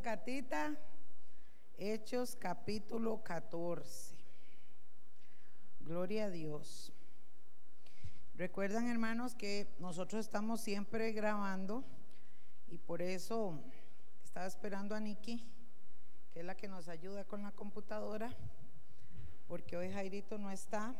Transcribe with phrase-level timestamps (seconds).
[0.00, 0.76] Catita?
[1.76, 4.16] Hechos capítulo 14.
[5.80, 6.92] Gloria a Dios.
[8.34, 11.84] Recuerdan, hermanos, que nosotros estamos siempre grabando
[12.68, 13.60] y por eso
[14.24, 15.46] estaba esperando a Nikki,
[16.32, 18.34] que es la que nos ayuda con la computadora,
[19.48, 20.94] porque hoy Jairito no está.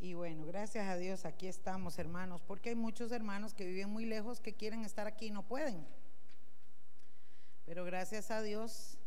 [0.00, 4.04] Y bueno, gracias a Dios aquí estamos, hermanos, porque hay muchos hermanos que viven muy
[4.04, 5.86] lejos que quieren estar aquí y no pueden.
[7.64, 8.98] Pero gracias a Dios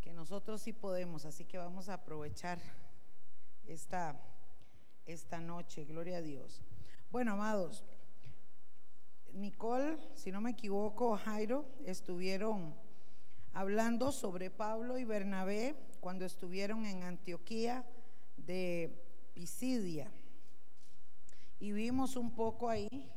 [0.00, 2.58] que nosotros sí podemos, así que vamos a aprovechar
[3.66, 4.18] esta,
[5.06, 6.62] esta noche, gloria a Dios.
[7.10, 7.84] Bueno, amados,
[9.32, 12.74] Nicole, si no me equivoco, Jairo, estuvieron
[13.52, 17.84] hablando sobre Pablo y Bernabé cuando estuvieron en Antioquía
[18.36, 20.10] de Pisidia.
[21.60, 23.10] Y vimos un poco ahí,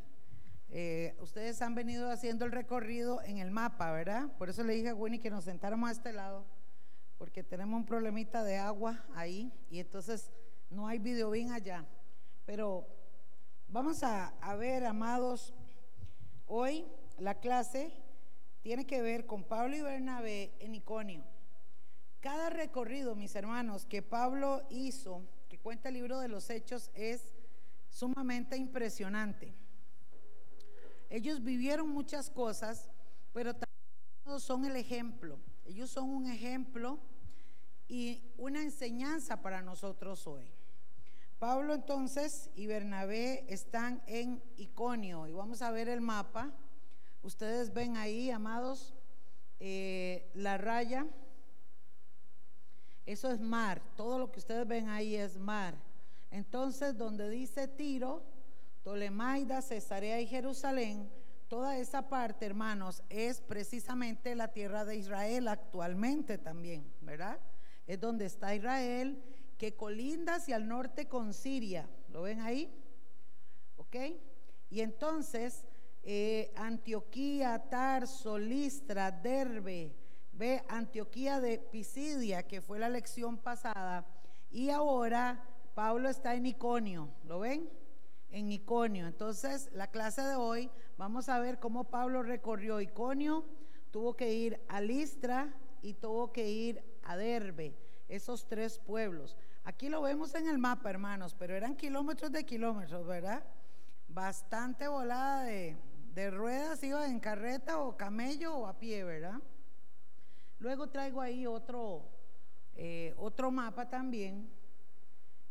[0.71, 4.31] eh, ustedes han venido haciendo el recorrido en el mapa, ¿verdad?
[4.37, 6.45] Por eso le dije a Winnie que nos sentáramos a este lado,
[7.17, 10.31] porque tenemos un problemita de agua ahí y entonces
[10.69, 11.85] no hay video bien allá.
[12.45, 12.87] Pero
[13.67, 15.53] vamos a, a ver, amados,
[16.47, 16.85] hoy
[17.19, 17.93] la clase
[18.61, 21.23] tiene que ver con Pablo y Bernabé en Iconio.
[22.19, 25.23] Cada recorrido, mis hermanos, que Pablo hizo,
[25.61, 27.33] cuenta el libro de los Hechos es
[27.89, 29.53] sumamente impresionante.
[31.11, 32.89] Ellos vivieron muchas cosas,
[33.31, 35.37] pero también son el ejemplo.
[35.65, 36.97] Ellos son un ejemplo
[37.87, 40.51] y una enseñanza para nosotros hoy.
[41.37, 46.51] Pablo entonces y Bernabé están en Iconio y vamos a ver el mapa.
[47.21, 48.95] Ustedes ven ahí, amados,
[49.59, 51.05] eh, la raya
[53.05, 53.81] eso es mar.
[53.95, 55.75] Todo lo que ustedes ven ahí es mar.
[56.29, 58.23] Entonces, donde dice Tiro,
[58.83, 61.09] Tolemaida, Cesarea y Jerusalén,
[61.47, 67.39] toda esa parte, hermanos, es precisamente la tierra de Israel actualmente también, ¿verdad?
[67.87, 69.21] Es donde está Israel,
[69.57, 71.89] que colinda hacia el norte con Siria.
[72.09, 72.73] ¿Lo ven ahí?
[73.75, 73.95] ¿Ok?
[74.69, 75.65] Y entonces,
[76.03, 79.93] eh, Antioquía, Tarso, Listra, Derbe,
[80.31, 84.07] Ve Antioquía de Pisidia, que fue la lección pasada,
[84.49, 85.43] y ahora
[85.75, 87.69] Pablo está en Iconio, ¿lo ven?
[88.31, 89.07] En Iconio.
[89.07, 93.45] Entonces, la clase de hoy vamos a ver cómo Pablo recorrió Iconio,
[93.91, 97.75] tuvo que ir a Listra y tuvo que ir a Derbe,
[98.07, 99.37] esos tres pueblos.
[99.63, 103.43] Aquí lo vemos en el mapa, hermanos, pero eran kilómetros de kilómetros, ¿verdad?
[104.07, 105.77] Bastante volada de,
[106.13, 109.39] de ruedas, iba en carreta o camello o a pie, ¿verdad?
[110.59, 112.07] Luego traigo ahí otro,
[112.75, 114.49] eh, otro mapa también,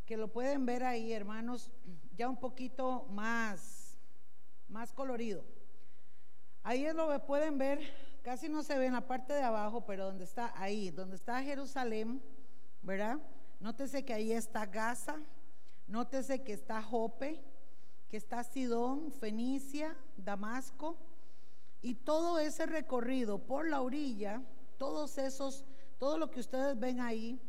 [0.07, 1.71] que lo pueden ver ahí, hermanos,
[2.21, 3.97] ya un poquito más,
[4.69, 5.43] más colorido.
[6.63, 7.81] Ahí es lo que pueden ver,
[8.23, 11.43] casi no se ve en la parte de abajo, pero donde está ahí, donde está
[11.43, 12.23] Jerusalén,
[12.83, 13.19] ¿verdad?
[13.59, 15.17] Nótese que ahí está Gaza,
[15.87, 17.43] nótese que está Jope,
[18.11, 20.99] que está Sidón, Fenicia, Damasco,
[21.81, 24.43] y todo ese recorrido por la orilla
[24.77, 25.65] todos esos,
[25.99, 27.41] todo lo que ustedes ven ahí,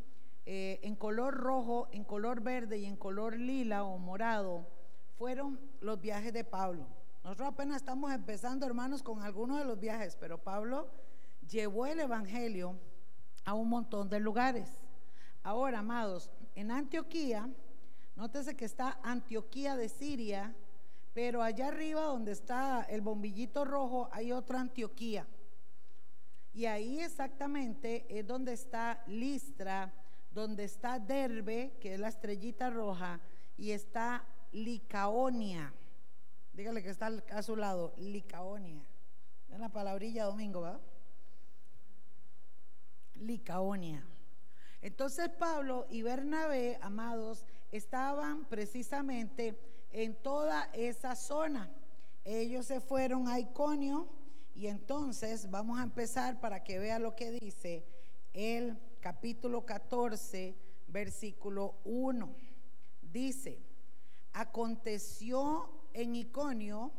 [0.46, 4.68] eh, en color rojo, en color verde y en color lila o morado,
[5.18, 6.88] fueron los viajes de Pablo.
[7.24, 10.90] Nosotros apenas estamos empezando, hermanos, con algunos de los viajes, pero Pablo
[11.48, 12.76] llevó el Evangelio
[13.46, 14.80] a un montón de lugares.
[15.44, 17.50] Ahora, amados, en Antioquía,
[18.16, 20.56] nótese que está Antioquía de Siria,
[21.14, 25.28] pero allá arriba donde está el bombillito rojo hay otra Antioquía.
[26.54, 29.94] Y ahí exactamente es donde está Listra,
[30.32, 33.20] donde está Derbe, que es la estrellita roja,
[33.58, 35.74] y está Licaonia.
[36.54, 38.82] Dígale que está a su lado, Licaonia.
[39.50, 40.80] Es la palabrilla domingo, ¿va?
[43.16, 44.06] Licaonia.
[44.82, 49.60] Entonces Pablo y Bernabé, amados, estaban precisamente
[49.92, 51.70] en toda esa zona.
[52.24, 54.08] Ellos se fueron a Iconio
[54.56, 57.86] y entonces vamos a empezar para que vea lo que dice
[58.34, 60.56] el capítulo 14,
[60.88, 62.36] versículo 1.
[63.02, 63.60] Dice,
[64.32, 66.92] aconteció en Iconio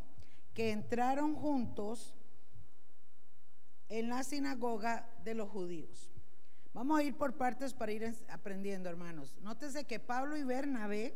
[0.53, 2.15] que entraron juntos
[3.89, 6.11] en la sinagoga de los judíos.
[6.75, 9.37] Vamos a ir por partes para ir aprendiendo, hermanos.
[9.41, 11.15] Nótese que Pablo y Bernabé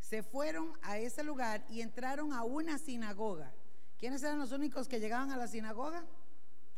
[0.00, 3.52] se fueron a ese lugar y entraron a una sinagoga.
[3.98, 6.04] ¿Quiénes eran los únicos que llegaban a la sinagoga?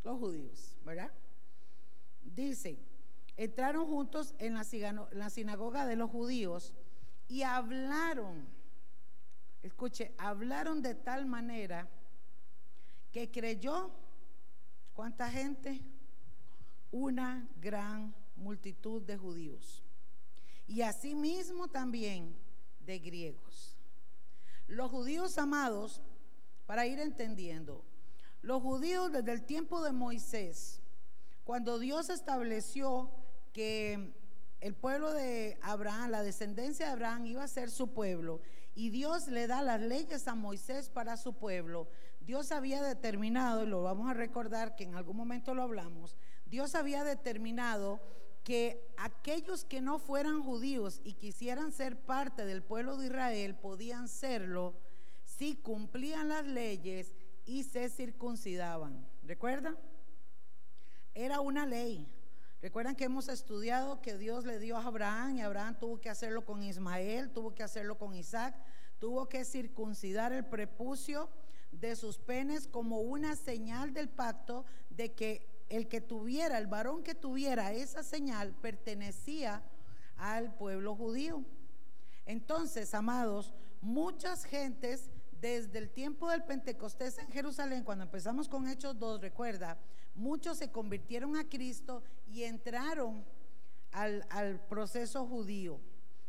[0.04, 1.10] Los judíos, ¿verdad?
[2.22, 2.78] Dice,
[3.36, 6.74] entraron juntos en la, sinagoga de los judíos
[7.28, 8.46] y hablaron,
[9.62, 11.88] escuche, hablaron de tal manera
[13.12, 13.92] que creyó
[14.96, 15.82] ¿Cuánta gente?
[16.90, 19.84] Una gran multitud de judíos.
[20.66, 22.34] Y asimismo también
[22.80, 23.76] de griegos.
[24.66, 26.00] Los judíos amados,
[26.64, 27.84] para ir entendiendo,
[28.40, 30.80] los judíos desde el tiempo de Moisés,
[31.44, 33.10] cuando Dios estableció
[33.56, 34.12] que
[34.60, 38.42] el pueblo de Abraham, la descendencia de Abraham iba a ser su pueblo,
[38.74, 41.88] y Dios le da las leyes a Moisés para su pueblo,
[42.20, 46.74] Dios había determinado, y lo vamos a recordar que en algún momento lo hablamos, Dios
[46.74, 47.98] había determinado
[48.44, 54.06] que aquellos que no fueran judíos y quisieran ser parte del pueblo de Israel podían
[54.06, 54.74] serlo
[55.24, 57.14] si cumplían las leyes
[57.46, 59.08] y se circuncidaban.
[59.22, 59.78] ¿Recuerdan?
[61.14, 62.06] Era una ley.
[62.66, 66.44] Recuerdan que hemos estudiado que Dios le dio a Abraham y Abraham tuvo que hacerlo
[66.44, 68.56] con Ismael, tuvo que hacerlo con Isaac,
[68.98, 71.30] tuvo que circuncidar el prepucio
[71.70, 77.04] de sus penes como una señal del pacto de que el que tuviera, el varón
[77.04, 79.62] que tuviera esa señal pertenecía
[80.16, 81.44] al pueblo judío.
[82.24, 85.08] Entonces, amados, muchas gentes
[85.40, 89.78] desde el tiempo del Pentecostés en Jerusalén, cuando empezamos con Hechos 2, recuerda,
[90.16, 93.24] muchos se convirtieron a Cristo y entraron
[93.92, 95.80] al, proceso judío.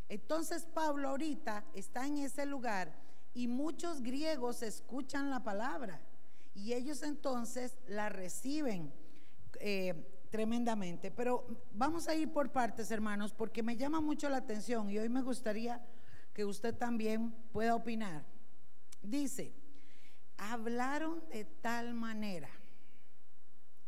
[0.09, 2.93] Entonces Pablo ahorita está en ese lugar
[3.33, 5.99] y muchos griegos escuchan la palabra
[6.55, 8.93] y ellos entonces la reciben
[9.59, 9.93] eh,
[10.29, 11.11] tremendamente.
[11.11, 15.09] Pero vamos a ir por partes, hermanos, porque me llama mucho la atención y hoy
[15.09, 15.85] me gustaría
[16.33, 18.23] que usted también pueda opinar.
[19.01, 19.53] Dice,
[20.37, 22.49] hablaron de tal manera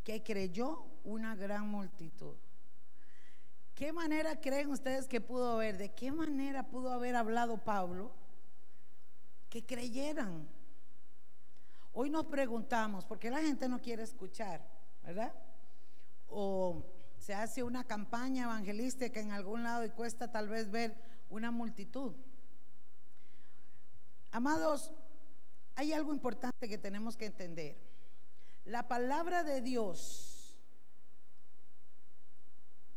[0.10, 2.36] que creyó una gran multitud.
[3.76, 5.78] ¿Qué manera creen ustedes que pudo haber?
[5.78, 8.12] ¿De qué manera pudo haber hablado Pablo?
[9.50, 10.48] que creyeran.
[11.94, 14.64] Hoy nos preguntamos, ¿por qué la gente no quiere escuchar?
[15.04, 15.34] ¿Verdad?
[16.28, 16.84] O
[17.18, 20.96] se hace una campaña evangelística en algún lado y cuesta tal vez ver
[21.30, 22.14] una multitud.
[24.32, 24.92] Amados,
[25.76, 27.89] hay algo importante que tenemos que entender.
[28.66, 30.58] La palabra de Dios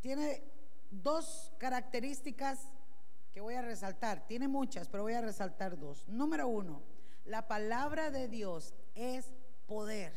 [0.01, 0.43] tiene
[0.91, 2.59] dos características
[3.33, 4.27] que voy a resaltar.
[4.27, 6.07] Tiene muchas, pero voy a resaltar dos.
[6.09, 6.83] Número uno,
[7.25, 9.33] la palabra de Dios es
[9.67, 10.13] poder.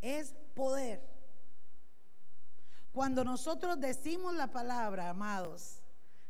[0.00, 1.00] Es poder.
[2.92, 5.82] Cuando nosotros decimos la palabra, amados,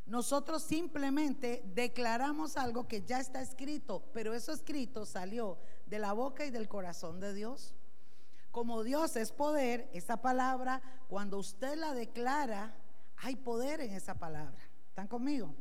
[0.05, 5.57] nosotros simplemente declaramos algo que ya está escrito, pero eso escrito salió
[5.89, 7.75] de la boca y del corazón de Dios.
[8.51, 12.75] Como Dios es poder, esa palabra, cuando usted la declara,
[13.17, 14.61] hay poder en esa palabra.
[14.89, 15.53] ¿Están conmigo?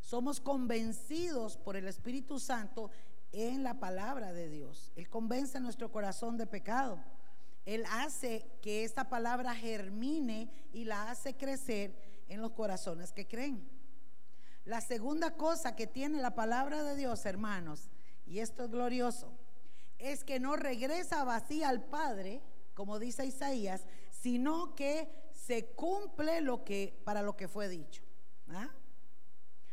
[0.00, 2.90] Somos convencidos por el Espíritu Santo
[3.32, 4.92] en la palabra de Dios.
[4.96, 6.98] Él convence nuestro corazón de pecado.
[7.64, 13.68] Él hace que esta palabra germine y la hace crecer en los corazones que creen.
[14.64, 17.90] La segunda cosa que tiene la palabra de Dios, hermanos,
[18.26, 19.32] y esto es glorioso,
[19.98, 22.42] es que no regresa vacía al Padre,
[22.74, 28.02] como dice Isaías, sino que se cumple lo que para lo que fue dicho.
[28.48, 28.70] ¿ah?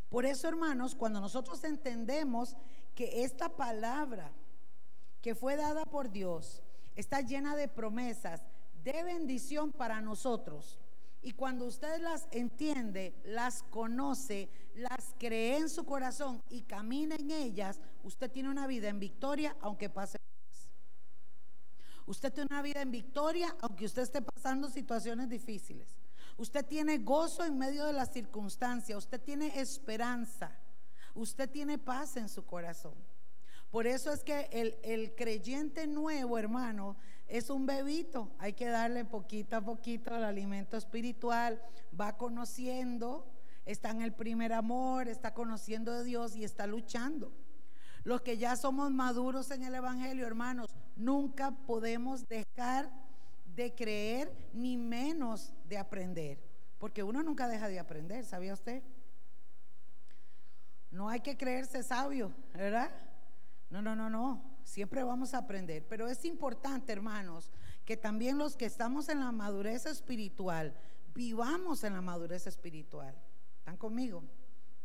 [0.09, 2.55] Por eso, hermanos, cuando nosotros entendemos
[2.95, 4.31] que esta palabra
[5.21, 6.61] que fue dada por Dios
[6.95, 8.43] está llena de promesas,
[8.83, 10.79] de bendición para nosotros.
[11.21, 17.31] Y cuando usted las entiende, las conoce, las cree en su corazón y camina en
[17.31, 20.17] ellas, usted tiene una vida en victoria aunque pase
[22.05, 25.95] Usted tiene una vida en victoria aunque usted esté pasando situaciones difíciles.
[26.37, 28.97] Usted tiene gozo en medio de las circunstancias.
[28.97, 30.51] Usted tiene esperanza.
[31.13, 32.95] Usted tiene paz en su corazón.
[33.71, 36.95] Por eso es que el, el, creyente nuevo, hermano,
[37.27, 38.31] es un bebito.
[38.37, 41.61] Hay que darle poquito a poquito el alimento espiritual.
[41.99, 43.25] Va conociendo,
[43.65, 47.31] está en el primer amor, está conociendo de Dios y está luchando.
[48.03, 52.91] Los que ya somos maduros en el Evangelio, hermanos, nunca podemos dejar
[53.55, 56.39] de creer ni menos de aprender,
[56.79, 58.83] porque uno nunca deja de aprender, ¿sabía usted?
[60.91, 62.91] No hay que creerse sabio, ¿verdad?
[63.69, 67.51] No, no, no, no, siempre vamos a aprender, pero es importante, hermanos,
[67.85, 70.73] que también los que estamos en la madurez espiritual,
[71.13, 73.15] vivamos en la madurez espiritual.
[73.63, 74.25] ¿Están conmigo?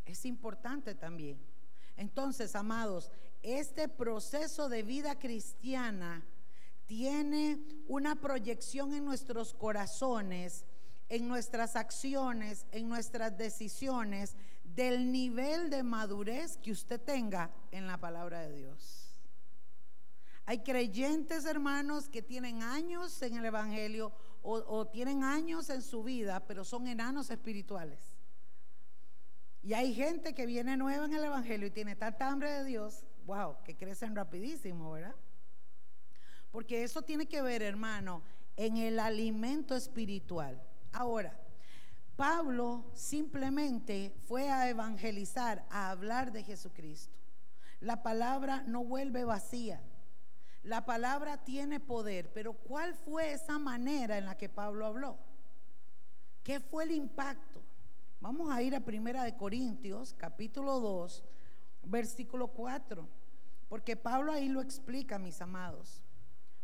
[0.07, 1.37] Es importante también.
[1.97, 3.11] Entonces, amados,
[3.43, 6.25] este proceso de vida cristiana
[6.87, 7.59] tiene
[7.89, 10.65] una proyección en nuestros corazones,
[11.09, 17.99] en nuestras acciones, en nuestras decisiones, del nivel de madurez que usted tenga en la
[17.99, 19.21] palabra de Dios.
[20.47, 26.05] Hay creyentes, hermanos, que tienen años en el Evangelio o, o tienen años en su
[26.05, 28.08] vida, pero son enanos espirituales.
[29.69, 33.05] Y hay gente que viene nueva en el Evangelio y tiene tanta hambre de Dios,
[33.27, 35.15] wow, que crecen rapidísimo, ¿verdad?
[36.51, 38.23] Porque eso tiene que ver, hermano,
[38.57, 40.59] en el alimento espiritual.
[40.91, 41.39] Ahora,
[42.17, 47.15] Pablo simplemente fue a evangelizar, a hablar de Jesucristo.
[47.81, 49.83] La palabra no vuelve vacía.
[50.63, 55.19] La palabra tiene poder, pero ¿cuál fue esa manera en la que Pablo habló?
[56.43, 57.58] ¿Qué fue el impacto?
[58.21, 61.25] Vamos a ir a Primera de Corintios, capítulo 2,
[61.85, 63.09] versículo 4,
[63.69, 66.03] porque Pablo ahí lo explica, mis amados.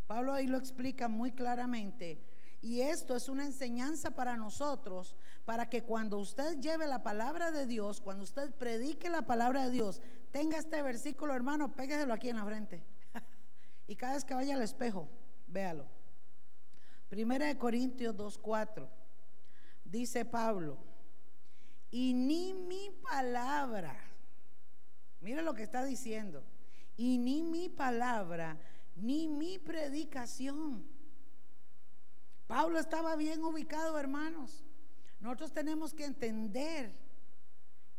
[0.09, 2.21] Pablo ahí lo explica muy claramente.
[2.61, 7.67] Y esto es una enseñanza para nosotros, para que cuando usted lleve la palabra de
[7.67, 12.37] Dios, cuando usted predique la palabra de Dios, tenga este versículo, hermano, pégueselo aquí en
[12.37, 12.83] la frente.
[13.87, 15.09] y cada vez que vaya al espejo,
[15.47, 15.87] véalo.
[17.09, 18.89] Primera de Corintios 2.4,
[19.85, 20.94] dice Pablo,
[21.95, 23.95] y ni mi palabra,
[25.21, 26.43] mire lo que está diciendo,
[26.97, 28.59] y ni mi palabra
[28.97, 30.85] ni mi predicación.
[32.49, 34.65] Pablo estaba bien ubicado, hermanos.
[35.21, 36.93] Nosotros tenemos que entender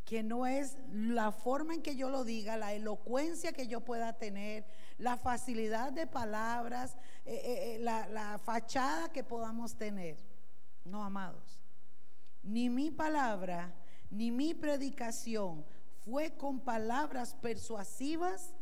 [0.04, 4.18] que no es la forma en que yo lo diga, la elocuencia que yo pueda
[4.18, 4.66] tener,
[4.98, 10.18] la facilidad de palabras, eh, eh, eh, la fachada que podamos tener.
[10.84, 11.62] No, amados.
[12.44, 13.74] Ni mi palabra,
[14.10, 15.66] ni mi predicación
[16.04, 18.54] fue con palabras persuasivas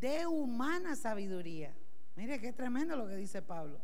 [0.00, 1.74] de humana sabiduría
[2.16, 3.80] Mire qué tremendo lo que dice Pablo.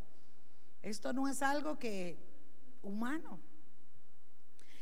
[0.81, 2.17] Esto no es algo que
[2.83, 3.39] humano,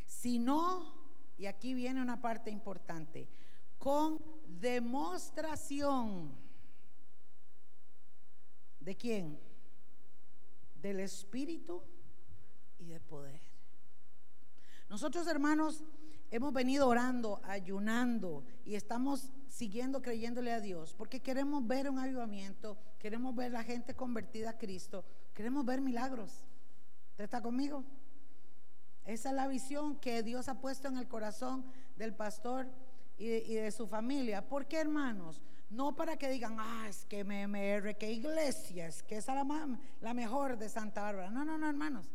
[0.05, 0.93] sino,
[1.37, 3.27] y aquí viene una parte importante,
[3.77, 4.21] con
[4.59, 6.35] demostración.
[8.79, 9.39] ¿De quién?
[10.75, 11.81] Del Espíritu
[12.77, 13.41] y de poder.
[14.89, 15.83] Nosotros, hermanos,
[16.31, 22.77] hemos venido orando, ayunando y estamos siguiendo creyéndole a Dios porque queremos ver un avivamiento,
[22.99, 26.43] queremos ver la gente convertida a Cristo, queremos ver milagros.
[27.11, 27.83] ¿Usted está conmigo?
[29.05, 31.65] Esa es la visión que Dios ha puesto en el corazón
[31.95, 32.67] del pastor
[33.17, 34.47] y de, su familia.
[34.47, 35.41] ¿Por qué, hermanos?
[35.69, 39.79] No para que digan, ah, es que MMR, que iglesia, es que esa es la,
[40.01, 41.31] la mejor de Santa Bárbara.
[41.31, 42.09] No, no, no, hermanos.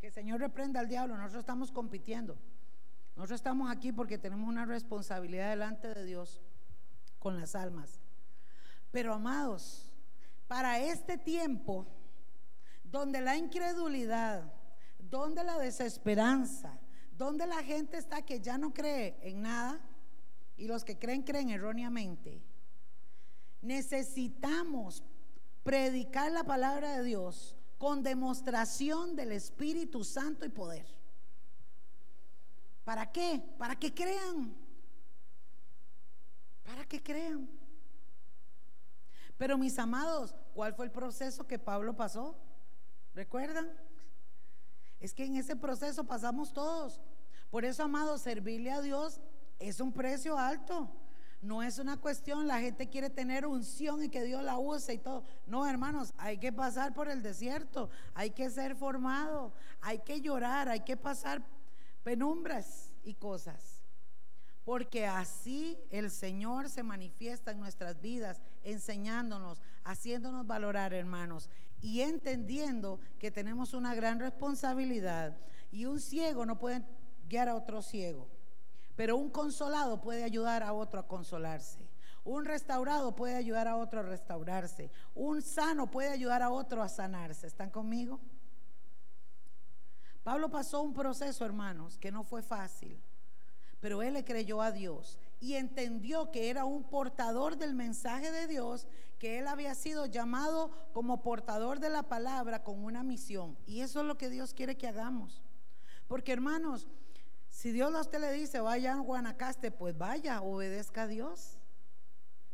[0.00, 2.36] Que el Señor reprenda al diablo, nosotros estamos compitiendo.
[3.16, 6.42] Nosotros estamos aquí porque tenemos una responsabilidad delante de Dios
[7.18, 8.00] con las almas.
[8.90, 9.90] Pero amados,
[10.46, 11.86] para este tiempo,
[12.84, 14.52] donde la incredulidad,
[14.98, 16.78] donde la desesperanza,
[17.16, 19.80] donde la gente está que ya no cree en nada,
[20.56, 22.42] y los que creen creen erróneamente,
[23.60, 25.02] necesitamos
[25.62, 30.86] predicar la palabra de Dios con demostración del Espíritu Santo y poder.
[32.84, 33.42] ¿Para qué?
[33.58, 34.56] Para que crean.
[36.64, 37.48] Para que crean.
[39.36, 42.36] Pero mis amados, ¿cuál fue el proceso que Pablo pasó?
[43.14, 43.70] ¿Recuerdan?
[45.00, 47.00] Es que en ese proceso pasamos todos.
[47.50, 49.20] Por eso, amados, servirle a Dios
[49.58, 50.90] es un precio alto.
[51.42, 54.98] No es una cuestión, la gente quiere tener unción y que Dios la use y
[54.98, 55.24] todo.
[55.46, 60.68] No, hermanos, hay que pasar por el desierto, hay que ser formado, hay que llorar,
[60.68, 61.44] hay que pasar
[62.02, 63.82] penumbras y cosas.
[64.64, 71.48] Porque así el Señor se manifiesta en nuestras vidas, enseñándonos, haciéndonos valorar, hermanos,
[71.80, 75.36] y entendiendo que tenemos una gran responsabilidad.
[75.70, 76.82] Y un ciego no puede
[77.28, 78.35] guiar a otro ciego.
[78.96, 81.86] Pero un consolado puede ayudar a otro a consolarse.
[82.24, 84.90] Un restaurado puede ayudar a otro a restaurarse.
[85.14, 87.46] Un sano puede ayudar a otro a sanarse.
[87.46, 88.18] ¿Están conmigo?
[90.24, 93.00] Pablo pasó un proceso, hermanos, que no fue fácil.
[93.78, 98.48] Pero él le creyó a Dios y entendió que era un portador del mensaje de
[98.48, 98.88] Dios,
[99.20, 103.56] que él había sido llamado como portador de la palabra con una misión.
[103.66, 105.42] Y eso es lo que Dios quiere que hagamos.
[106.08, 106.88] Porque hermanos,
[107.56, 111.56] si Dios a usted le dice, vaya a Guanacaste, pues vaya, obedezca a Dios.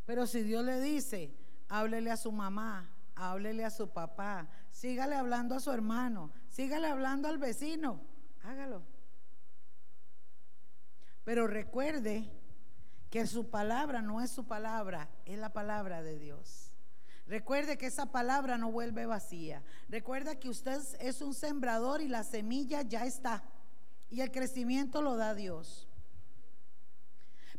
[0.07, 1.35] Pero si Dios le dice,
[1.69, 7.27] háblele a su mamá, háblele a su papá, sígale hablando a su hermano, sígale hablando
[7.27, 8.01] al vecino,
[8.45, 8.85] hágalo.
[11.25, 12.31] Pero recuerde
[13.11, 16.71] que su palabra no es su palabra, es la palabra de Dios.
[17.27, 19.65] Recuerde que esa palabra no vuelve vacía.
[19.89, 23.43] Recuerda que usted es un sembrador y la semilla ya está.
[24.13, 25.89] Y el crecimiento lo da Dios.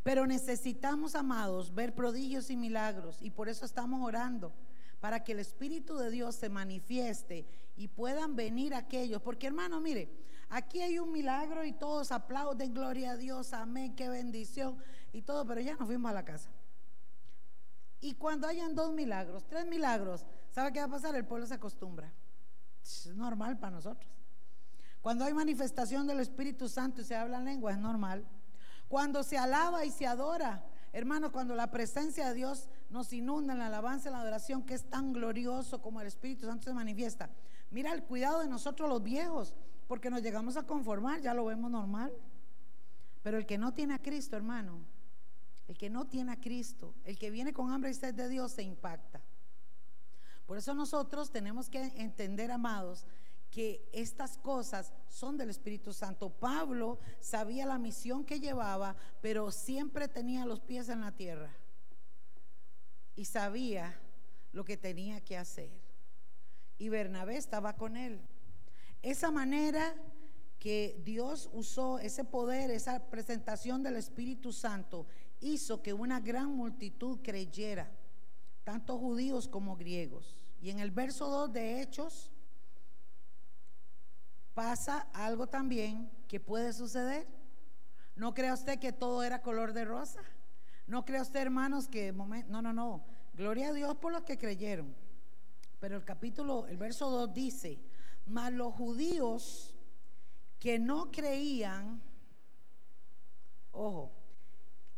[0.04, 4.52] Pero necesitamos, amados, ver prodigios y milagros y por eso estamos orando
[5.00, 7.44] para que el Espíritu de Dios se manifieste
[7.76, 9.20] y puedan venir aquellos.
[9.20, 10.08] Porque hermano, mire,
[10.48, 14.78] aquí hay un milagro y todos aplauden, gloria a Dios, amén, qué bendición
[15.12, 16.50] y todo, pero ya nos fuimos a la casa.
[18.00, 21.16] Y cuando hayan dos milagros, tres milagros, ¿sabe qué va a pasar?
[21.16, 22.12] El pueblo se acostumbra.
[22.80, 24.14] Es normal para nosotros.
[25.04, 28.24] Cuando hay manifestación del Espíritu Santo y se habla en lengua, es normal.
[28.88, 33.58] Cuando se alaba y se adora, hermano, cuando la presencia de Dios nos inunda en
[33.58, 37.28] la alabanza y la adoración, que es tan glorioso como el Espíritu Santo se manifiesta.
[37.70, 39.52] Mira el cuidado de nosotros los viejos,
[39.88, 42.10] porque nos llegamos a conformar, ya lo vemos normal.
[43.22, 44.78] Pero el que no tiene a Cristo, hermano,
[45.68, 48.52] el que no tiene a Cristo, el que viene con hambre y sed de Dios,
[48.52, 49.20] se impacta.
[50.46, 53.06] Por eso nosotros tenemos que entender, amados,
[53.54, 56.28] que estas cosas son del Espíritu Santo.
[56.28, 61.54] Pablo sabía la misión que llevaba, pero siempre tenía los pies en la tierra
[63.14, 63.96] y sabía
[64.50, 65.70] lo que tenía que hacer.
[66.78, 68.20] Y Bernabé estaba con él.
[69.02, 69.94] Esa manera
[70.58, 75.06] que Dios usó, ese poder, esa presentación del Espíritu Santo,
[75.38, 77.88] hizo que una gran multitud creyera,
[78.64, 80.34] tanto judíos como griegos.
[80.60, 82.32] Y en el verso 2 de Hechos
[84.54, 87.26] pasa algo también que puede suceder.
[88.16, 90.22] No crea usted que todo era color de rosa.
[90.86, 93.04] No crea usted, hermanos, que no, no, no.
[93.34, 94.94] Gloria a Dios por los que creyeron.
[95.80, 97.80] Pero el capítulo, el verso 2 dice,
[98.26, 99.74] mas los judíos
[100.60, 102.00] que no creían,
[103.72, 104.12] ojo,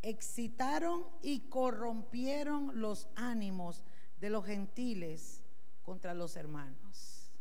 [0.02, 3.82] excitaron y corrompieron los ánimos
[4.20, 5.42] de los gentiles
[5.82, 7.32] contra los hermanos.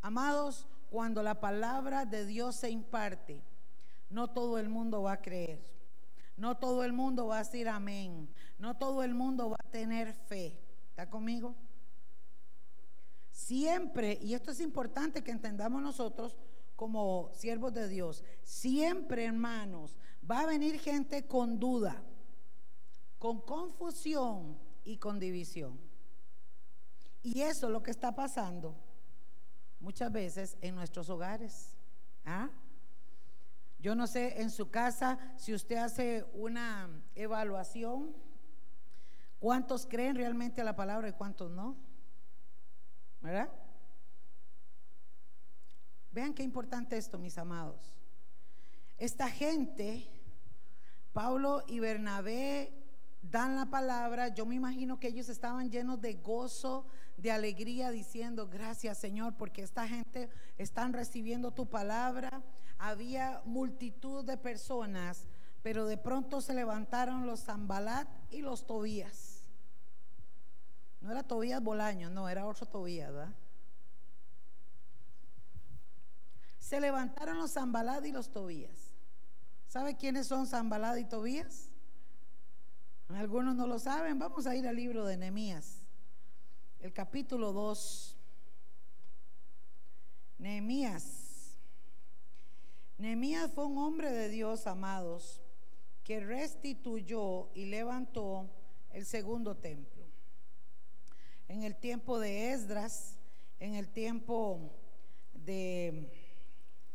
[0.00, 3.42] Amados, cuando la palabra de Dios se imparte,
[4.10, 5.60] no todo el mundo va a creer.
[6.36, 8.28] No todo el mundo va a decir amén.
[8.58, 10.58] No todo el mundo va a tener fe.
[10.90, 11.54] ¿Está conmigo?
[13.32, 16.36] Siempre, y esto es importante que entendamos nosotros
[16.76, 19.96] como siervos de Dios, siempre hermanos,
[20.28, 22.02] va a venir gente con duda,
[23.18, 25.78] con confusión y con división.
[27.22, 28.76] Y eso es lo que está pasando
[29.80, 31.76] muchas veces en nuestros hogares.
[32.24, 32.50] ¿Ah?
[33.78, 38.14] Yo no sé en su casa si usted hace una evaluación,
[39.38, 41.76] cuántos creen realmente la palabra y cuántos no.
[43.20, 43.50] ¿Verdad?
[46.10, 47.94] Vean qué importante esto, mis amados.
[48.96, 50.08] Esta gente,
[51.12, 52.77] Pablo y Bernabé
[53.30, 56.86] dan la palabra, yo me imagino que ellos estaban llenos de gozo,
[57.16, 62.42] de alegría, diciendo, gracias Señor, porque esta gente están recibiendo tu palabra.
[62.78, 65.26] Había multitud de personas,
[65.62, 69.42] pero de pronto se levantaron los Zambalat y los Tobías.
[71.00, 73.34] No era Tobías Bolaño, no, era otro Tobías, ¿verdad?
[76.58, 78.94] Se levantaron los Zambalat y los Tobías.
[79.66, 81.67] ¿Sabe quiénes son Zambalat y Tobías?
[83.08, 84.18] Algunos no lo saben.
[84.18, 85.80] Vamos a ir al libro de Nehemías,
[86.78, 88.16] el capítulo 2.
[90.38, 91.56] Nehemías.
[92.98, 95.40] Nehemías fue un hombre de Dios, amados,
[96.04, 98.50] que restituyó y levantó
[98.90, 100.04] el segundo templo.
[101.48, 103.16] En el tiempo de Esdras,
[103.58, 104.70] en el tiempo
[105.32, 106.12] de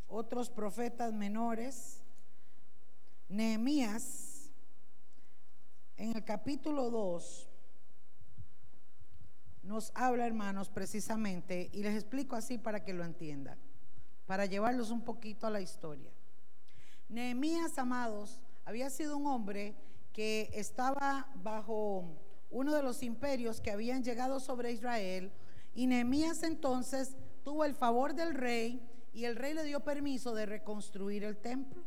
[0.07, 2.03] otros profetas menores,
[3.29, 4.32] Nehemías
[5.97, 7.49] en el capítulo 2
[9.63, 13.57] nos habla, hermanos, precisamente, y les explico así para que lo entiendan,
[14.25, 16.11] para llevarlos un poquito a la historia.
[17.07, 19.75] Nehemías, amados, había sido un hombre
[20.11, 22.17] que estaba bajo
[22.49, 25.31] uno de los imperios que habían llegado sobre Israel,
[25.73, 28.81] y Nehemías entonces tuvo el favor del rey
[29.13, 31.83] y el rey le dio permiso de reconstruir el templo.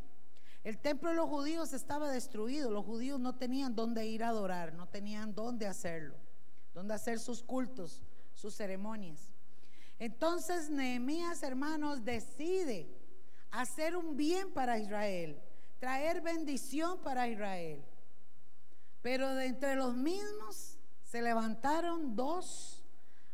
[0.67, 4.75] El templo de los judíos estaba destruido, los judíos no tenían dónde ir a adorar,
[4.75, 6.17] no tenían dónde hacerlo,
[6.75, 8.03] dónde hacer sus cultos,
[8.35, 9.33] sus ceremonias.
[10.01, 12.93] Entonces Nehemías, hermanos, decide
[13.53, 15.41] hacer un bien para Israel,
[15.79, 17.85] traer bendición para Israel.
[19.03, 22.85] Pero de entre los mismos se levantaron dos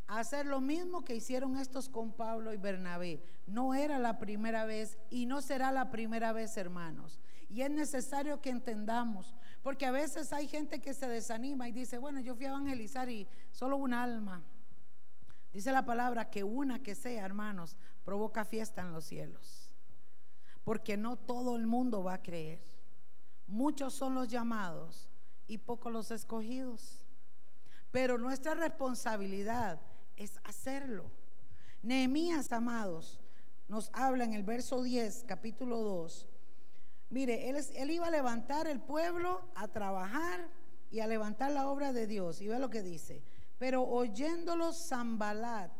[0.06, 3.22] a hacer lo mismo que hicieron estos con Pablo y Bernabé.
[3.46, 7.21] No era la primera vez y no será la primera vez, hermanos.
[7.52, 11.98] Y es necesario que entendamos, porque a veces hay gente que se desanima y dice,
[11.98, 14.42] bueno, yo fui a evangelizar y solo un alma.
[15.52, 19.70] Dice la palabra que una que sea, hermanos, provoca fiesta en los cielos.
[20.64, 22.64] Porque no todo el mundo va a creer.
[23.46, 25.10] muchos son los llamados
[25.46, 27.04] y pocos los escogidos.
[27.90, 29.78] Pero nuestra responsabilidad
[30.16, 31.10] es hacerlo.
[31.82, 33.20] Nehemías, amados,
[33.68, 36.31] nos habla en el verso 10, capítulo 2.
[37.12, 40.48] Mire, él, iba a levantar el pueblo a trabajar
[40.90, 42.40] y a levantar la obra de Dios.
[42.40, 43.22] Y ve lo que dice.
[43.58, 45.72] Pero oyéndolo Zambalat,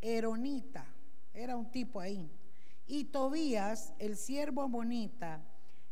[0.00, 0.84] Eronita,
[1.32, 2.28] era un tipo ahí,
[2.88, 5.40] y Tobías, el siervo amonita,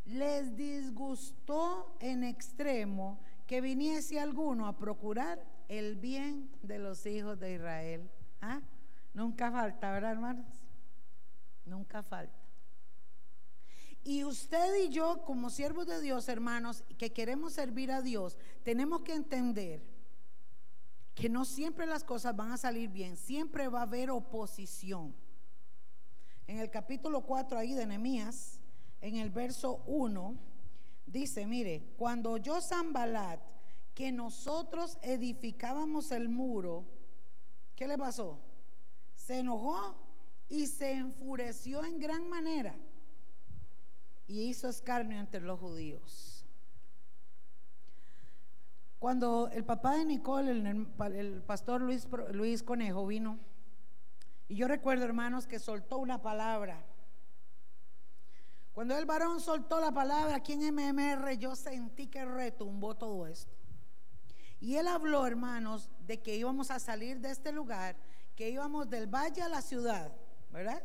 [0.05, 7.55] les disgustó en extremo que viniese alguno a procurar el bien de los hijos de
[7.55, 8.11] Israel.
[8.41, 8.61] ¿Ah?
[9.15, 10.47] Nunca falta, ¿verdad, hermanos?
[11.65, 12.46] Nunca falta.
[14.07, 19.01] Y usted y yo, como siervos de Dios, hermanos, que queremos servir a Dios, tenemos
[19.03, 19.83] que entender
[21.17, 25.13] que no siempre las cosas van a salir bien, siempre va a haber oposición.
[26.47, 28.61] En el capítulo 4 ahí de Nehemías,
[29.01, 30.39] en el verso 1,
[31.07, 33.41] dice, mire, cuando oyó Zambalat
[33.93, 36.85] que nosotros edificábamos el muro,
[37.75, 38.39] ¿qué le pasó?
[39.17, 39.97] Se enojó
[40.49, 42.79] y se enfureció en gran manera
[44.27, 46.45] y hizo escarnio entre los judíos.
[48.99, 53.39] Cuando el papá de Nicole, el, pastor Luis, Luis Conejo, vino,
[54.49, 56.85] y yo recuerdo, hermanos, que soltó una palabra.
[58.73, 63.53] Cuando el varón soltó la palabra aquí en MMR, yo sentí que retumbó todo esto.
[64.61, 67.97] Y él habló, hermanos, de que íbamos a salir de este lugar,
[68.35, 70.13] que íbamos del valle a la ciudad,
[70.51, 70.83] ¿verdad?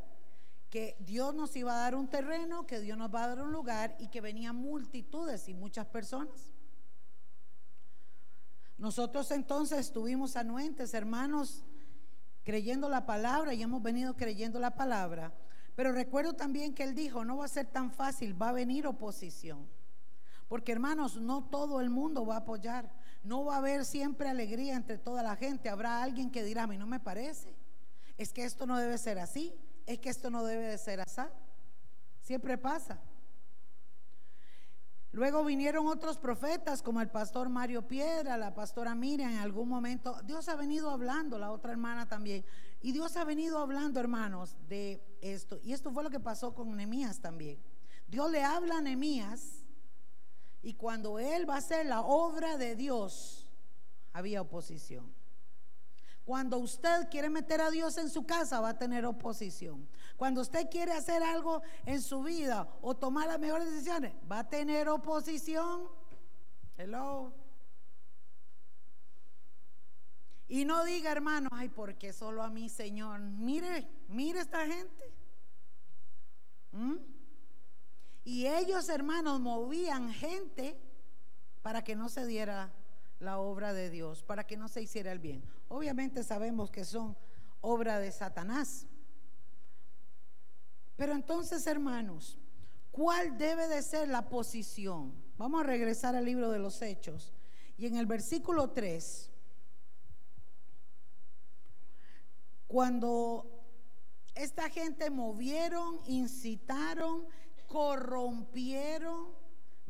[0.72, 3.52] Que Dios nos iba a dar un terreno, que Dios nos va a dar un
[3.52, 6.52] lugar y que venían multitudes y muchas personas.
[8.80, 11.64] Nosotros entonces estuvimos anuentes, hermanos,
[12.44, 15.32] creyendo la palabra y hemos venido creyendo la palabra.
[15.76, 18.88] Pero recuerdo también que él dijo, no va a ser tan fácil, va a venir
[18.88, 19.68] oposición.
[20.48, 22.92] Porque hermanos, no todo el mundo va a apoyar.
[23.24, 25.70] No va a haber siempre alegría entre toda la gente.
[25.70, 27.56] Habrá alguien que dirá, a mí no me parece.
[28.18, 29.54] Es que esto no debe ser así.
[29.92, 31.20] Es que esto no debe de ser así.
[32.22, 33.02] Siempre pasa.
[35.12, 40.16] Luego vinieron otros profetas como el pastor Mario Piedra, la pastora Miriam en algún momento.
[40.24, 42.46] Dios ha venido hablando, la otra hermana también.
[42.82, 45.60] Y Dios ha venido hablando, hermanos, de esto.
[45.62, 47.60] Y esto fue lo que pasó con Nehemías también.
[48.08, 49.66] Dios le habla a Nehemías
[50.62, 53.46] y cuando él va a hacer la obra de Dios,
[54.14, 55.21] había oposición.
[56.32, 59.86] Cuando usted quiere meter a Dios en su casa, va a tener oposición.
[60.16, 64.48] Cuando usted quiere hacer algo en su vida o tomar las mejores decisiones, va a
[64.48, 65.90] tener oposición.
[66.78, 67.34] Hello.
[70.48, 73.20] Y no diga, hermano, ay, porque solo a mí, Señor.
[73.20, 75.14] Mire, mire esta gente.
[76.72, 76.96] ¿Mm?
[78.24, 80.80] Y ellos, hermanos, movían gente
[81.62, 82.72] para que no se diera
[83.22, 85.44] la obra de Dios, para que no se hiciera el bien.
[85.70, 87.16] Obviamente sabemos que son
[87.62, 88.88] obra de Satanás.
[90.96, 92.40] Pero entonces, hermanos,
[92.92, 95.14] ¿cuál debe de ser la posición?
[95.38, 97.34] Vamos a regresar al libro de los Hechos.
[97.78, 99.32] Y en el versículo 3,
[102.68, 103.66] cuando
[104.34, 107.28] esta gente movieron, incitaron,
[107.68, 109.41] corrompieron,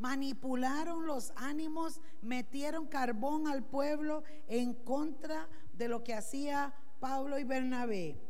[0.02, 7.44] manipularon los ánimos, metieron carbón al pueblo en contra de lo que hacía Pablo y
[7.44, 8.20] Bernabé.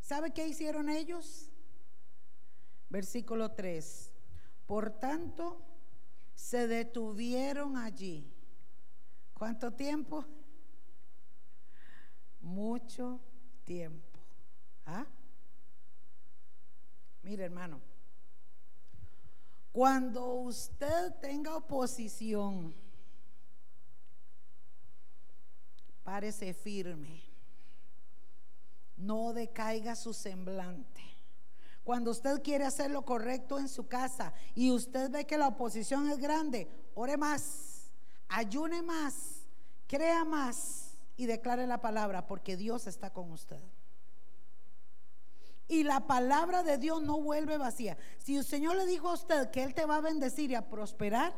[0.00, 1.50] ¿Sabe qué hicieron ellos?
[2.88, 4.14] Versículo 3.
[4.66, 5.60] Por tanto,
[6.34, 8.26] se detuvieron allí.
[9.34, 10.24] ¿Cuánto tiempo?
[12.40, 13.20] Mucho
[13.64, 14.20] tiempo.
[14.86, 15.06] ¿Ah?
[17.22, 17.82] Mire, hermano,
[19.74, 22.72] cuando usted tenga oposición,
[26.04, 27.24] párese firme.
[28.96, 31.02] No decaiga su semblante.
[31.82, 36.08] Cuando usted quiere hacer lo correcto en su casa y usted ve que la oposición
[36.08, 37.90] es grande, ore más,
[38.28, 39.42] ayune más,
[39.88, 43.60] crea más y declare la palabra porque Dios está con usted.
[45.66, 47.96] Y la palabra de Dios no vuelve vacía.
[48.18, 50.68] Si el Señor le dijo a usted que Él te va a bendecir y a
[50.68, 51.34] prosperar,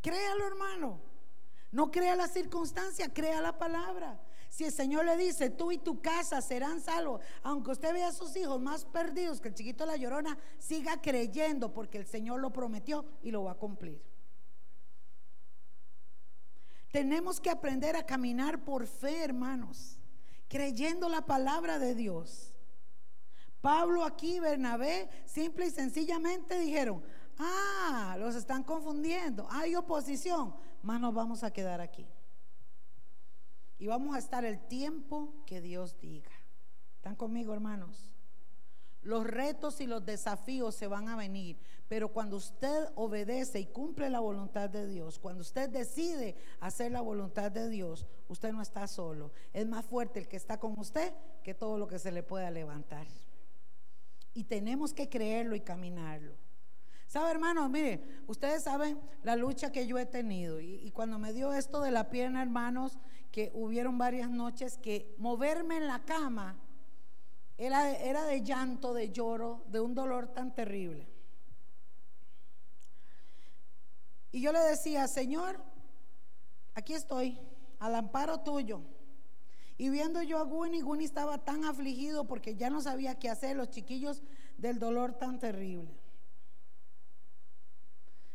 [0.00, 1.00] créalo hermano.
[1.70, 4.18] No crea la circunstancia, crea la palabra.
[4.48, 8.12] Si el Señor le dice, tú y tu casa serán salvos, aunque usted vea a
[8.12, 12.40] sus hijos más perdidos que el chiquito de la llorona, siga creyendo porque el Señor
[12.40, 14.00] lo prometió y lo va a cumplir.
[16.90, 19.98] Tenemos que aprender a caminar por fe, hermanos,
[20.48, 22.54] creyendo la palabra de Dios.
[23.60, 27.02] Pablo aquí, Bernabé, simple y sencillamente dijeron,
[27.38, 29.46] Ah, los están confundiendo.
[29.50, 32.06] Hay oposición, más nos vamos a quedar aquí.
[33.78, 36.32] Y vamos a estar el tiempo que Dios diga.
[36.96, 38.12] ¿Están conmigo, hermanos?
[39.02, 44.10] Los retos y los desafíos se van a venir, pero cuando usted obedece y cumple
[44.10, 48.88] la voluntad de Dios, cuando usted decide hacer la voluntad de Dios, usted no está
[48.88, 49.30] solo.
[49.52, 52.50] Es más fuerte el que está con usted que todo lo que se le pueda
[52.50, 53.06] levantar.
[54.34, 56.36] Y tenemos que creerlo y caminarlo.
[57.08, 57.68] ¿Sabe, hermano?
[57.70, 60.60] Mire, ustedes saben la lucha que yo he tenido.
[60.60, 62.98] Y, cuando me dio esto de la pierna, hermanos,
[63.32, 66.58] que hubieron varias noches que moverme en la cama
[67.56, 71.08] era, era de llanto, de lloro, de un dolor tan terrible.
[74.30, 75.58] Y yo le decía, Señor,
[76.74, 77.40] aquí estoy,
[77.78, 78.82] al amparo tuyo.
[79.78, 83.56] Y viendo yo a Guni, Guni estaba tan afligido porque ya no sabía qué hacer,
[83.56, 84.22] los chiquillos
[84.56, 85.96] del dolor tan terrible.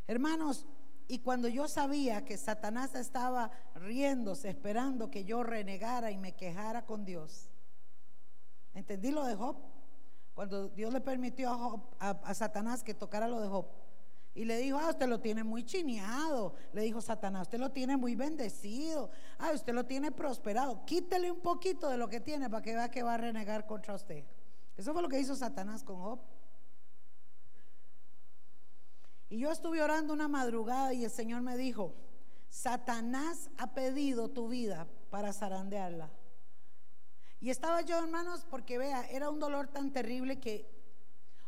[0.07, 0.65] Hermanos,
[1.09, 6.85] y cuando yo sabía que Satanás estaba riéndose, esperando que yo renegara y me quejara
[6.85, 7.49] con Dios,
[8.73, 9.57] ¿entendí lo de Job?
[10.33, 13.67] Cuando Dios le permitió a, a, Satanás que tocara lo de Job.
[14.35, 16.55] Y le dijo, ah, usted lo tiene muy chineado.
[16.73, 19.11] Le dijo Satanás, usted lo tiene muy bendecido.
[19.37, 20.83] Ah, usted lo tiene prosperado.
[20.85, 23.93] Quítele un poquito de lo que tiene para que vea que va a renegar contra
[23.93, 24.23] usted.
[24.75, 26.19] Eso fue lo que hizo Satanás con Job.
[29.29, 31.93] Y yo estuve orando una madrugada y el Señor me dijo,
[32.49, 36.11] Satanás ha pedido tu vida para zarandearla.
[37.39, 40.82] Y estaba yo, hermanos, porque vea, era un dolor tan terrible que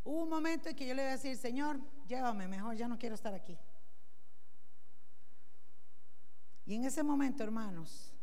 [0.06, 2.98] hubo un momento en que yo le iba a decir, Señor, llévame, mejor ya no
[2.98, 3.58] quiero estar aquí.
[6.65, 8.13] Y en ese momento, hermanos,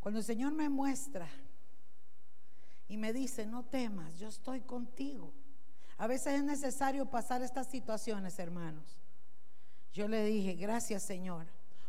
[0.00, 1.28] cuando el Señor me muestra
[2.88, 5.32] y me dice, no temas, yo estoy contigo.
[5.98, 8.96] A veces es necesario pasar estas situaciones, hermanos.
[9.92, 11.46] Yo le dije, gracias Señor.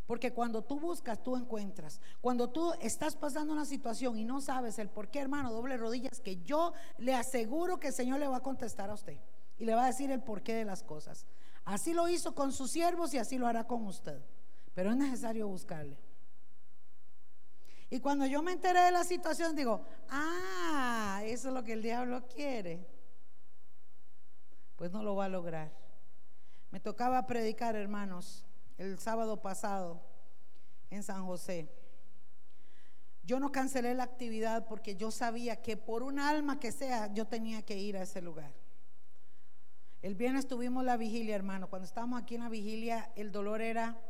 [0.09, 2.01] Porque cuando tú buscas, tú encuentras.
[2.19, 6.19] Cuando tú estás pasando una situación y no sabes el por qué, hermano, doble rodillas,
[6.19, 9.19] que yo le aseguro que el Señor le va a contestar a usted.
[9.59, 11.27] Y le va a decir el porqué de las cosas.
[11.63, 14.19] Así lo hizo con sus siervos y así lo hará con usted.
[14.73, 15.99] Pero es necesario buscarle.
[17.91, 21.83] Y cuando yo me enteré de la situación, digo, ah, eso es lo que el
[21.83, 22.83] diablo quiere
[24.79, 25.73] pues no lo va a lograr.
[26.71, 28.45] Me tocaba predicar, hermanos,
[28.79, 30.01] el sábado pasado
[30.89, 31.69] en San José.
[33.23, 37.27] Yo no cancelé la actividad porque yo sabía que por un alma que sea, yo
[37.27, 38.51] tenía que ir a ese lugar.
[40.01, 41.69] El viernes tuvimos la vigilia, hermano.
[41.69, 44.01] Cuando estábamos aquí en la vigilia, el dolor era,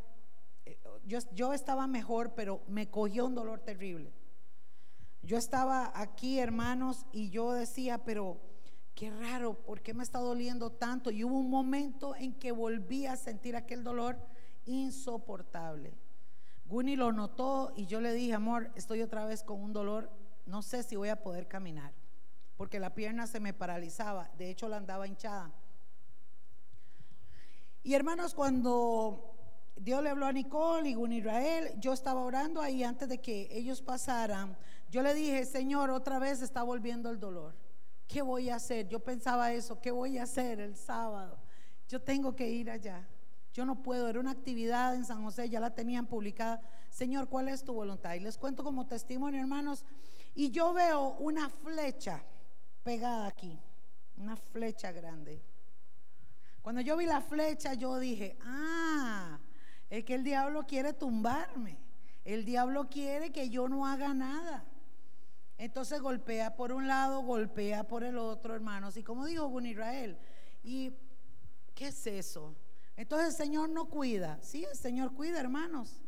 [0.66, 4.14] eh, yo, yo estaba mejor, pero me cogió un dolor terrible.
[5.24, 8.40] Yo estaba aquí, hermanos, y yo decía, pero
[8.94, 11.10] qué raro, ¿por qué me está doliendo tanto?
[11.10, 14.18] Y hubo un momento en que volví a sentir aquel dolor
[14.70, 15.98] insoportable.
[16.66, 20.12] Guni lo notó y yo le dije, amor, estoy otra vez con un dolor,
[20.46, 21.94] no sé si voy a poder caminar,
[22.56, 25.52] porque la pierna se me paralizaba, de hecho la andaba hinchada.
[27.82, 29.34] Y hermanos, cuando
[29.76, 33.48] Dios le habló a Nicole y Guni Israel, yo estaba orando ahí antes de que
[33.52, 34.56] ellos pasaran,
[34.92, 37.56] yo le dije, Señor, otra vez está volviendo el dolor.
[38.08, 38.88] ¿Qué voy a hacer?
[38.88, 41.40] Yo pensaba eso, ¿qué voy a hacer el sábado?
[41.88, 43.08] Yo tengo que ir allá.
[43.60, 46.62] Yo no puedo, era una actividad en San José, ya la tenían publicada.
[46.90, 48.14] Señor, ¿cuál es tu voluntad?
[48.14, 49.84] Y les cuento como testimonio, hermanos.
[50.34, 52.24] Y yo veo una flecha
[52.84, 53.60] pegada aquí,
[54.16, 55.44] una flecha grande.
[56.62, 59.38] Cuando yo vi la flecha, yo dije, ah,
[59.90, 61.78] es que el diablo quiere tumbarme.
[62.24, 64.64] El diablo quiere que yo no haga nada.
[65.58, 68.96] Entonces golpea por un lado, golpea por el otro, hermanos.
[68.96, 70.18] Y como dijo con Israel,
[70.64, 70.94] ¿y
[71.76, 72.56] qué es eso?
[73.00, 74.38] Entonces el Señor no cuida.
[74.42, 76.02] Sí, el Señor cuida, hermanos.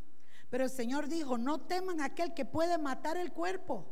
[0.50, 3.88] Pero el Señor dijo, no teman aquel que puede matar el cuerpo.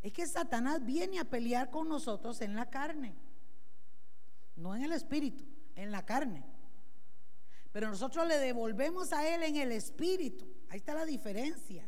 [0.00, 3.16] Es que Satanás viene a pelear con nosotros en la carne.
[4.54, 6.44] No en el espíritu, en la carne.
[7.72, 10.46] Pero nosotros le devolvemos a Él en el espíritu.
[10.68, 11.84] Ahí está la diferencia.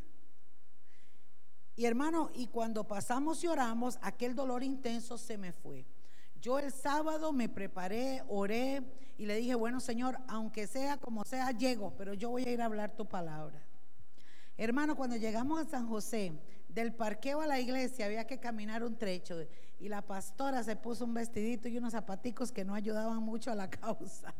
[1.77, 5.85] Y hermano, y cuando pasamos y oramos, aquel dolor intenso se me fue.
[6.41, 8.81] Yo el sábado me preparé, oré
[9.17, 12.61] y le dije, bueno Señor, aunque sea como sea, llego, pero yo voy a ir
[12.61, 13.61] a hablar tu palabra.
[14.57, 16.33] Hermano, cuando llegamos a San José,
[16.69, 19.35] del parqueo a la iglesia había que caminar un trecho
[19.79, 23.55] y la pastora se puso un vestidito y unos zapaticos que no ayudaban mucho a
[23.55, 24.33] la causa.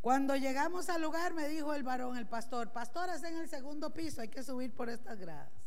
[0.00, 3.92] Cuando llegamos al lugar me dijo el varón, el pastor, pastor, es en el segundo
[3.92, 5.63] piso, hay que subir por estas gradas.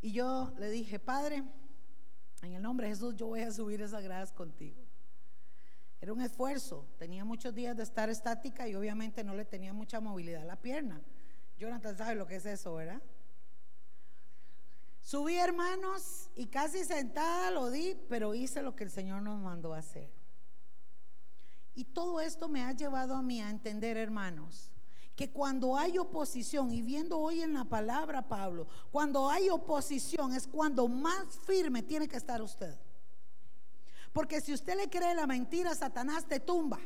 [0.00, 1.44] Y yo le dije, padre,
[2.42, 4.80] En el nombre de Jesús yo voy a subir esas gradas contigo.
[6.00, 10.00] Era un esfuerzo, tenía muchos días de estar estática y obviamente no le tenía mucha
[10.00, 11.02] movilidad a la pierna.
[11.58, 13.02] Jonathan sabe lo que es eso, ¿verdad?
[15.00, 19.74] Subí, hermanos, y casi sentada lo di, pero hice lo que el Señor nos mandó
[19.74, 20.12] hacer.
[21.74, 24.70] Y todo esto me ha llevado a mí a entender, hermanos,
[25.18, 30.46] que cuando hay oposición, y viendo hoy en la palabra Pablo, cuando hay oposición es
[30.46, 32.78] cuando más firme tiene que estar usted.
[34.12, 36.78] Porque si usted le cree la mentira, Satanás te tumba.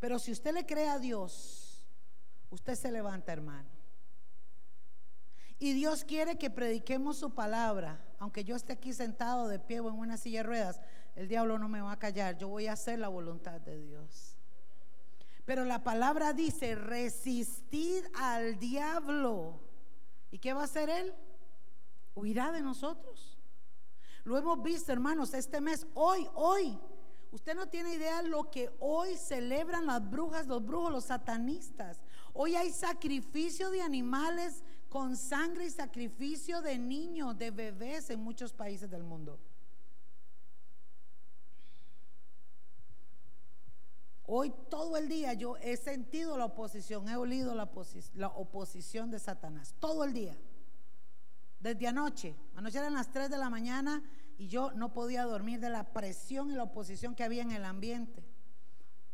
[0.00, 1.82] Pero si usted le cree a Dios,
[2.50, 3.70] usted se levanta, hermano.
[5.58, 8.04] Y Dios quiere que prediquemos su palabra.
[8.18, 10.80] Aunque yo esté aquí sentado de pie o en una silla de ruedas,
[11.16, 12.36] el diablo no me va a callar.
[12.36, 14.27] Yo voy a hacer la voluntad de Dios.
[15.48, 19.58] Pero la palabra dice, resistid al diablo.
[20.30, 21.14] ¿Y qué va a hacer él?
[22.14, 23.38] Huirá de nosotros.
[24.24, 26.78] Lo hemos visto, hermanos, este mes, hoy, hoy.
[27.32, 32.02] Usted no tiene idea lo que hoy celebran las brujas, los brujos, los satanistas.
[32.34, 38.52] Hoy hay sacrificio de animales con sangre y sacrificio de niños, de bebés en muchos
[38.52, 39.40] países del mundo.
[44.30, 47.64] Hoy todo el día yo he sentido la oposición, he olido la,
[48.34, 50.36] oposición de Satanás, todo el día.
[51.58, 54.02] Desde anoche, anoche eran las 3 de la mañana
[54.36, 57.64] y yo no podía dormir de la presión y la oposición que había en el
[57.64, 58.22] ambiente.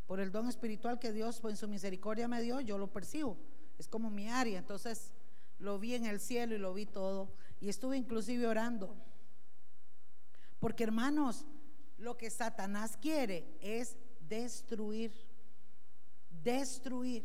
[0.09, 3.39] Por el don espiritual que Dios en su misericordia me dio, yo lo percibo.
[3.79, 4.59] Es como mi área.
[4.59, 5.13] Entonces
[5.61, 7.33] lo vi en el cielo y lo vi todo.
[7.61, 8.97] Y estuve inclusive orando.
[10.59, 11.47] Porque hermanos,
[11.99, 13.97] lo que Satanás quiere es
[14.29, 15.13] destruir.
[16.43, 17.25] Destruir.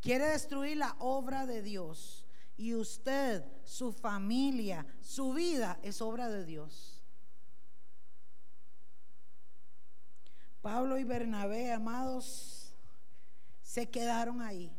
[0.00, 2.26] Quiere destruir la obra de Dios.
[2.56, 7.02] Y usted, su familia, su vida es obra de Dios.
[10.60, 12.74] Pablo y Bernabé, amados,
[13.62, 14.70] se quedaron ahí.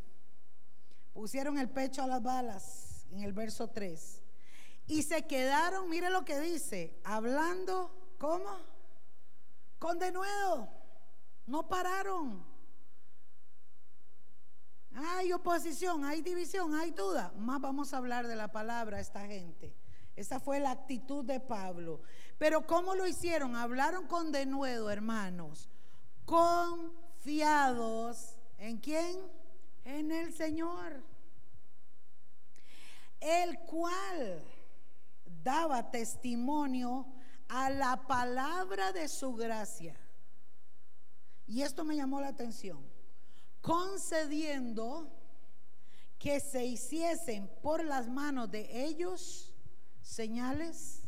[1.14, 4.22] Pusieron el pecho a las balas en el verso 3.
[4.88, 8.60] Y se quedaron, mire lo que dice, hablando, ¿cómo?
[9.80, 10.70] Con denuedo.
[11.46, 12.44] No pararon.
[14.94, 17.34] Hay oposición, hay división, hay duda.
[17.38, 19.74] Más vamos a hablar de la palabra a esta gente.
[20.16, 22.02] Esa fue la actitud de Pablo.
[22.38, 23.56] Pero ¿cómo lo hicieron?
[23.56, 25.70] Hablaron con denuedo, hermanos.
[26.26, 26.90] Confiados.
[28.58, 29.20] ¿En quién?
[29.86, 31.04] En el Señor.
[33.20, 34.44] El cual
[35.44, 37.06] daba testimonio
[37.48, 39.96] a la palabra de su gracia.
[41.52, 42.80] Y esto me llamó la atención
[43.60, 45.12] concediendo
[46.18, 49.54] que se hiciesen por las manos de ellos
[50.02, 51.02] señales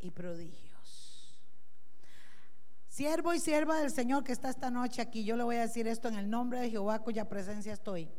[0.00, 1.32] y prodigios.
[2.88, 5.86] Siervo y sierva del Señor que está esta noche aquí, yo le voy a decir
[5.86, 8.10] esto en el nombre de Jehová cuya presencia estoy.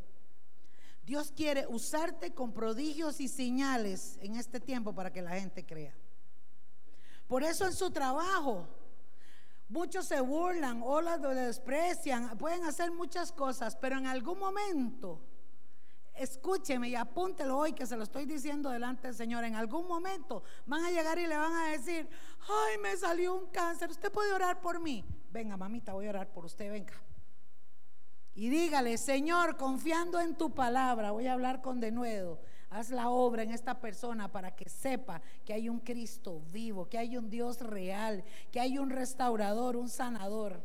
[1.04, 5.93] Dios quiere usarte con prodigios y señales en este tiempo para que la gente crea.
[7.28, 8.79] Por eso en su trabajo
[9.70, 15.22] Muchos se burlan o la desprecian, pueden hacer muchas cosas, pero en algún momento,
[16.16, 20.42] escúcheme y apúntelo hoy que se lo estoy diciendo delante del Señor, en algún momento
[20.66, 22.10] van a llegar y le van a decir,
[22.42, 25.06] ay, me salió un cáncer, usted puede orar por mí.
[25.30, 27.00] Venga, mamita, voy a orar por usted, venga.
[28.34, 33.42] Y dígale, Señor, confiando en tu palabra, voy a hablar con denuedo Haz la obra
[33.42, 37.62] en esta persona para que sepa que hay un Cristo vivo, que hay un Dios
[37.62, 40.62] real, que hay un restaurador, un sanador.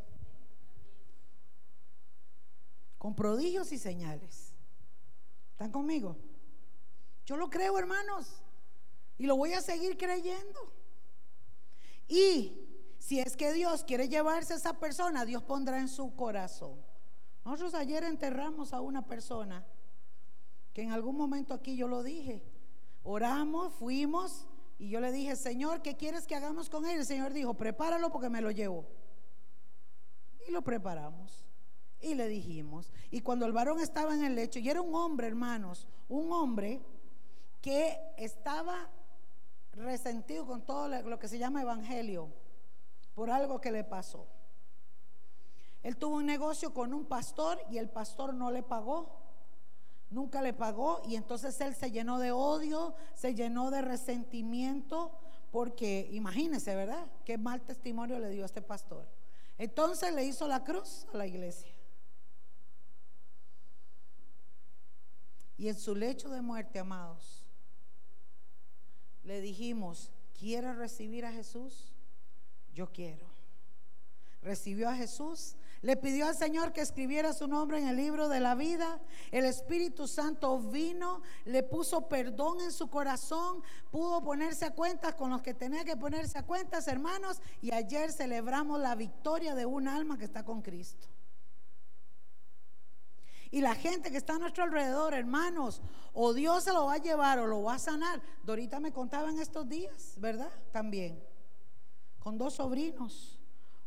[2.98, 4.52] Con prodigios y señales.
[5.52, 6.16] ¿Están conmigo?
[7.24, 8.42] Yo lo creo, hermanos.
[9.16, 10.72] Y lo voy a seguir creyendo.
[12.06, 12.64] Y
[12.98, 16.78] si es que Dios quiere llevarse a esa persona, Dios pondrá en su corazón.
[17.44, 19.64] Nosotros ayer enterramos a una persona
[20.74, 22.42] que en algún momento aquí yo lo dije.
[23.04, 24.46] Oramos, fuimos
[24.78, 26.98] y yo le dije, Señor, ¿qué quieres que hagamos con él?
[26.98, 28.84] El Señor dijo, prepáralo porque me lo llevo.
[30.46, 31.44] Y lo preparamos.
[32.00, 32.92] Y le dijimos.
[33.10, 36.82] Y cuando el varón estaba en el lecho, y era un hombre, hermanos, un hombre
[37.62, 38.90] que estaba
[39.72, 42.28] resentido con todo lo que se llama evangelio
[43.14, 44.26] por algo que le pasó.
[45.82, 49.23] Él tuvo un negocio con un pastor y el pastor no le pagó
[50.10, 55.18] nunca le pagó y entonces él se llenó de odio, se llenó de resentimiento,
[55.50, 57.06] porque imagínese, ¿verdad?
[57.24, 59.08] Qué mal testimonio le dio a este pastor.
[59.58, 61.72] Entonces le hizo la cruz a la iglesia.
[65.56, 67.44] Y en su lecho de muerte, amados,
[69.22, 71.92] le dijimos, ¿Quiere recibir a Jesús?
[72.74, 73.26] Yo quiero.
[74.42, 78.40] Recibió a Jesús, le pidió al Señor que escribiera su nombre en el libro de
[78.40, 79.02] la vida.
[79.30, 85.28] El Espíritu Santo vino, le puso perdón en su corazón, pudo ponerse a cuentas con
[85.28, 89.86] los que tenía que ponerse a cuentas, hermanos, y ayer celebramos la victoria de un
[89.86, 91.06] alma que está con Cristo.
[93.50, 95.82] Y la gente que está a nuestro alrededor, hermanos,
[96.14, 98.22] o Dios se lo va a llevar o lo va a sanar.
[98.42, 100.50] Dorita me contaba en estos días, ¿verdad?
[100.72, 101.22] También,
[102.20, 103.43] con dos sobrinos.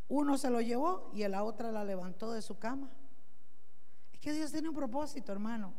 [0.09, 2.89] Uno se lo llevó y la otra la levantó de su cama.
[4.13, 5.73] Es que Dios tiene un propósito, hermano.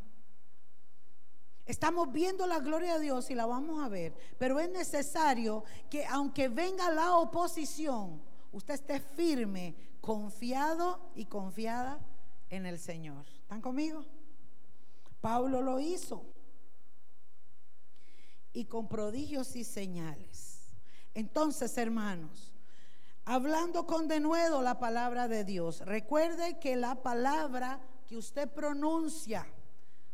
[1.65, 6.07] Estamos viendo la gloria de Dios y la vamos a ver, pero es necesario que
[6.07, 8.23] aunque venga la oposición,
[8.53, 12.01] usted esté firme, confiado y confiada
[12.49, 13.27] en el Señor.
[13.43, 14.05] ¿Están conmigo?
[15.21, 16.25] Pablo lo hizo.
[18.53, 20.71] Y con prodigios y señales.
[21.13, 22.55] Entonces, hermanos,
[23.29, 29.47] hablando con denuedo la palabra de Dios, recuerde que la palabra que usted pronuncia,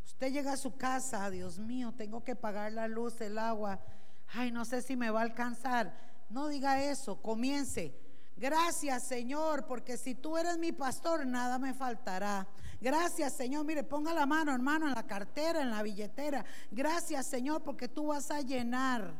[0.04, 3.78] usted llega a su casa, Dios mío, tengo que pagar la luz, el agua,
[4.32, 5.96] ay, no sé si me va a alcanzar.
[6.28, 7.96] No diga eso, comience.
[8.36, 12.48] Gracias Señor, porque si tú eres mi pastor, nada me faltará.
[12.80, 16.44] Gracias Señor, mire, ponga la mano hermano en la cartera, en la billetera.
[16.72, 19.14] Gracias Señor, porque tú vas a llenar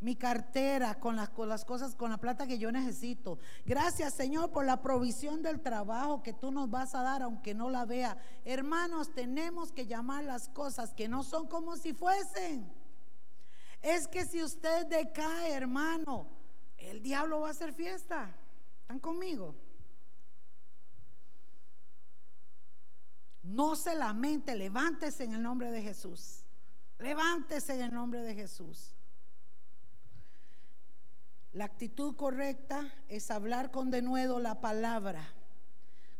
[0.00, 3.38] mi cartera con las, con las cosas, con la plata que yo necesito.
[3.64, 7.70] Gracias Señor por la provisión del trabajo que tú nos vas a dar, aunque no
[7.70, 8.18] la vea.
[8.44, 12.70] Hermanos, tenemos que llamar las cosas que no son como si fuesen.
[13.82, 16.26] Es que si usted decae, hermano,
[16.76, 18.34] el diablo va a hacer fiesta.
[18.82, 19.54] ¿Están conmigo?
[23.42, 26.44] No se lamente, levántese en el nombre de Jesús.
[26.98, 28.95] Levántese en el nombre de Jesús.
[31.56, 35.26] La actitud correcta es hablar con denuedo la palabra.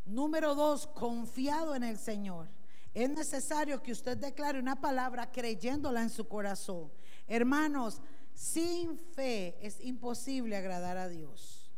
[0.06, 2.48] Número dos, confiado en el Señor.
[2.94, 6.90] Es necesario que usted declare una palabra creyéndola en su corazón.
[7.26, 8.00] Hermanos,
[8.32, 11.70] sin fe es imposible agradar a Dios.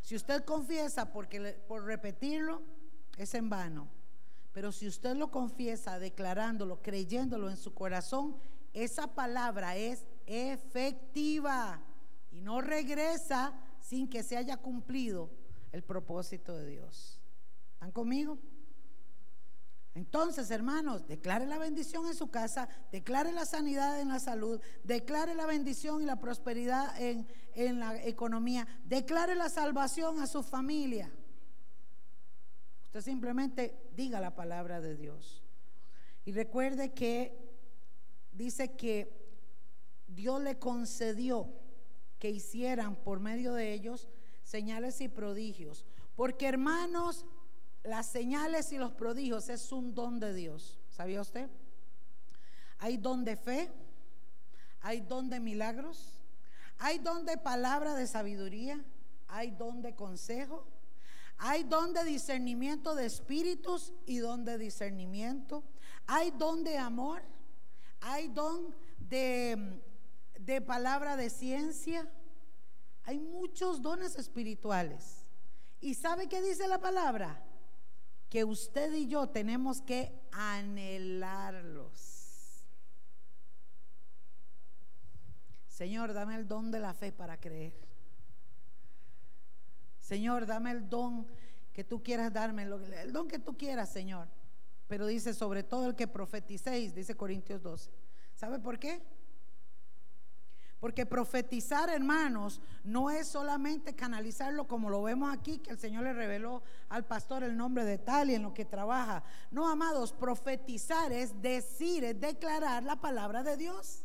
[0.00, 2.62] Si usted confiesa porque por repetirlo
[3.18, 3.86] es en vano,
[4.54, 8.38] pero si usted lo confiesa declarándolo, creyéndolo en su corazón,
[8.72, 11.82] esa palabra es efectiva
[12.34, 15.30] y no regresa sin que se haya cumplido
[15.70, 17.20] el propósito de Dios.
[17.74, 18.38] ¿Están conmigo?
[19.94, 25.36] Entonces, hermanos, declare la bendición en su casa, declare la sanidad en la salud, declare
[25.36, 31.12] la bendición y la prosperidad en, en la economía, declare la salvación a su familia.
[32.82, 35.44] Usted simplemente diga la palabra de Dios.
[36.24, 37.38] Y recuerde que
[38.32, 39.24] dice que
[40.08, 41.63] Dios le concedió
[42.24, 44.08] que hicieran por medio de ellos
[44.44, 45.84] señales y prodigios.
[46.16, 47.26] Porque hermanos,
[47.82, 50.80] las señales y los prodigios es un don de Dios.
[50.88, 51.50] ¿Sabía usted?
[52.78, 53.70] Hay don de fe,
[54.80, 56.18] hay don de milagros,
[56.78, 58.82] hay don de palabra de sabiduría,
[59.28, 60.66] hay don de consejo,
[61.36, 65.62] hay don de discernimiento de espíritus y don de discernimiento,
[66.06, 67.20] hay don de amor,
[68.00, 69.82] hay don de,
[70.44, 72.08] de palabra de ciencia,
[73.04, 75.26] hay muchos dones espirituales.
[75.80, 77.44] ¿Y sabe qué dice la palabra?
[78.34, 82.00] que usted y yo tenemos que anhelarlos.
[85.68, 87.74] Señor, dame el don de la fe para creer.
[90.00, 91.28] Señor, dame el don
[91.72, 94.26] que tú quieras darme, el don que tú quieras, Señor.
[94.88, 97.92] Pero dice, sobre todo el que profeticéis, dice Corintios 12.
[98.34, 99.00] ¿Sabe por qué?
[100.80, 106.12] Porque profetizar, hermanos, no es solamente canalizarlo como lo vemos aquí, que el Señor le
[106.12, 109.22] reveló al pastor el nombre de tal y en lo que trabaja.
[109.50, 114.04] No, amados, profetizar es decir, es declarar la palabra de Dios.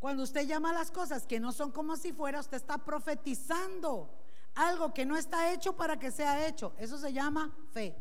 [0.00, 4.10] Cuando usted llama las cosas que no son como si fuera, usted está profetizando
[4.56, 6.72] algo que no está hecho para que sea hecho.
[6.76, 7.96] Eso se llama fe.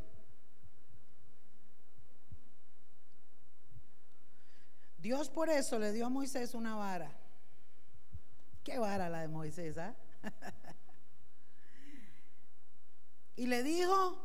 [5.02, 7.12] Dios por eso le dio a Moisés una vara.
[8.64, 9.96] Qué vara la de Moisés, ¿ah?
[13.36, 14.22] y le dijo,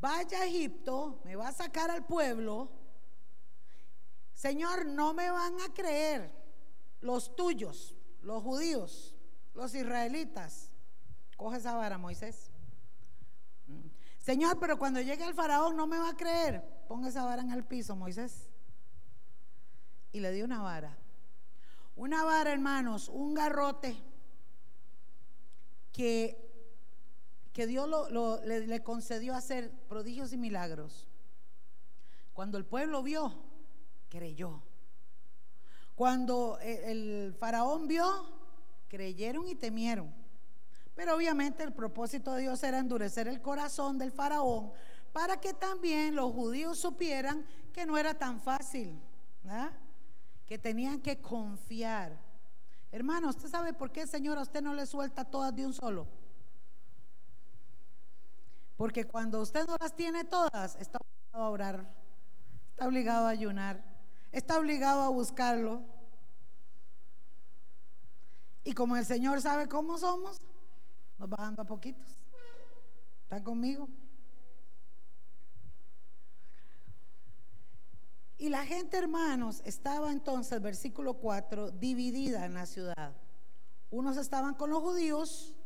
[0.00, 2.68] vaya a Egipto, me va a sacar al pueblo.
[4.34, 6.32] Señor, no me van a creer
[7.00, 9.14] los tuyos, los judíos,
[9.54, 10.72] los israelitas.
[11.36, 12.50] Coge esa vara, Moisés.
[13.68, 13.86] Mm.
[14.18, 16.60] Señor, pero cuando llegue el faraón no me va a creer.
[16.88, 18.48] Ponga esa vara en el piso, Moisés
[20.12, 20.96] y le dio una vara.
[21.96, 23.96] Una vara, hermanos, un garrote
[25.92, 26.38] que,
[27.52, 27.88] que Dios
[28.44, 31.08] le, concedió hacer prodigios y milagros.
[32.32, 33.34] Cuando el pueblo vio,
[34.08, 34.62] creyó.
[35.96, 38.06] Cuando e, el faraón vio,
[38.86, 40.14] creyeron y temieron.
[40.94, 44.72] Pero obviamente el propósito de Dios era endurecer el corazón del faraón
[45.12, 49.00] para que también los judíos supieran que no era tan fácil,
[50.48, 52.18] que tenían que confiar.
[52.90, 56.08] Hermano, ¿usted sabe por qué, Señor, a usted no le suelta todas de un solo?
[58.78, 61.94] Porque cuando usted no las tiene todas, está obligado a orar,
[62.70, 63.84] está obligado a ayunar,
[64.32, 65.82] está obligado a buscarlo.
[68.64, 70.40] Y como el Señor sabe cómo somos,
[71.18, 72.16] nos va dando a poquitos.
[73.24, 73.86] ¿Está conmigo?
[78.38, 83.12] Y la gente, hermanos, estaba entonces, versículo 4, dividida en la ciudad.
[83.90, 85.56] Unos estaban con los judíos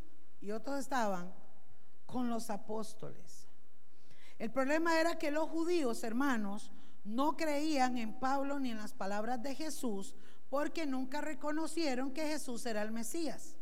[0.41, 1.33] y otros estaban
[2.07, 3.47] con los apóstoles.
[4.39, 6.73] El problema era que los judíos, hermanos,
[7.05, 10.15] no creían en Pablo ni en las palabras de Jesús
[10.49, 13.57] porque nunca reconocieron que Jesús era el Mesías.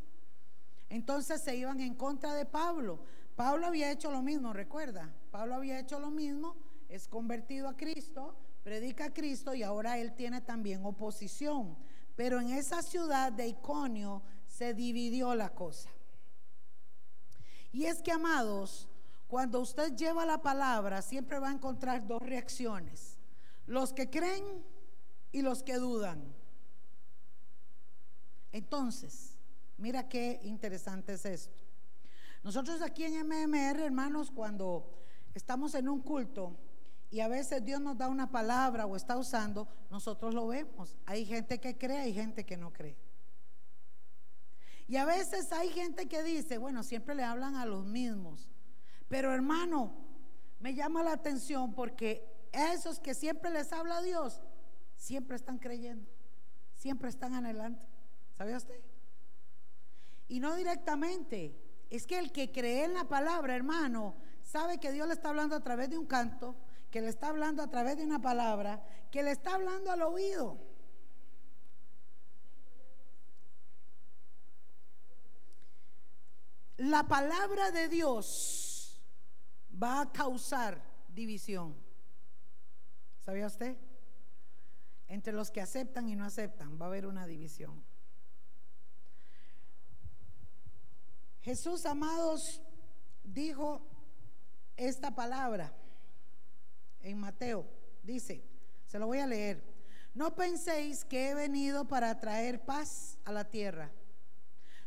[0.89, 3.01] Entonces se iban en contra de Pablo.
[3.37, 5.13] Pablo había hecho lo mismo, recuerda.
[5.31, 6.57] Pablo había hecho lo mismo,
[6.89, 11.77] es convertido a Cristo, predica a Cristo y ahora él tiene también oposición.
[12.17, 15.91] Pero en esa ciudad de Iconio se dividió la cosa.
[17.73, 18.89] Y es que, amados,
[19.29, 23.17] cuando usted lleva la palabra, siempre va a encontrar dos reacciones.
[23.67, 24.45] Los que creen
[25.33, 26.35] y los que dudan.
[28.53, 29.39] Entonces,
[29.79, 31.63] mira qué interesante es esto.
[32.43, 34.99] Nosotros aquí en MMR, hermanos, cuando
[35.35, 36.57] estamos en un culto,
[37.11, 40.97] y a veces Dios nos da una palabra o está usando, nosotros lo vemos.
[41.07, 42.97] Hay gente que cree, hay gente que no cree.
[44.87, 48.49] Y a veces hay gente que dice, bueno, siempre le hablan a los mismos.
[49.09, 49.93] Pero hermano,
[50.61, 54.41] me llama la atención porque esos que siempre les habla Dios,
[54.97, 56.09] siempre están creyendo,
[56.75, 57.85] siempre están adelante.
[58.35, 58.81] ¿Sabe usted?
[60.29, 61.57] Y no directamente.
[61.91, 65.57] Es que el que cree en la palabra, hermano, sabe que Dios le está hablando
[65.57, 66.55] a través de un canto,
[66.91, 70.59] que le está hablando a través de una palabra, que le está hablando al oído.
[76.79, 79.01] La palabra de Dios
[79.81, 81.77] va a causar división.
[83.25, 83.77] ¿Sabía usted?
[85.07, 87.85] Entre los que aceptan y no aceptan va a haber una división.
[91.43, 92.63] Jesús, amados,
[93.25, 93.83] dijo
[94.77, 95.75] esta palabra
[97.03, 97.67] en Mateo.
[98.03, 98.43] Dice,
[98.87, 99.63] se lo voy a leer.
[100.15, 103.91] No penséis que he venido para traer paz a la tierra.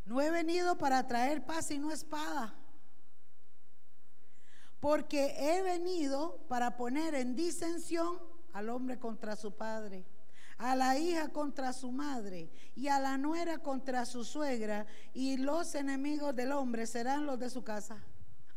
[0.05, 2.53] No he venido para traer paz y no espada.
[4.79, 8.19] Porque he venido para poner en disensión
[8.51, 10.05] al hombre contra su padre,
[10.57, 15.73] a la hija contra su madre y a la nuera contra su suegra, y los
[15.75, 18.03] enemigos del hombre serán los de su casa.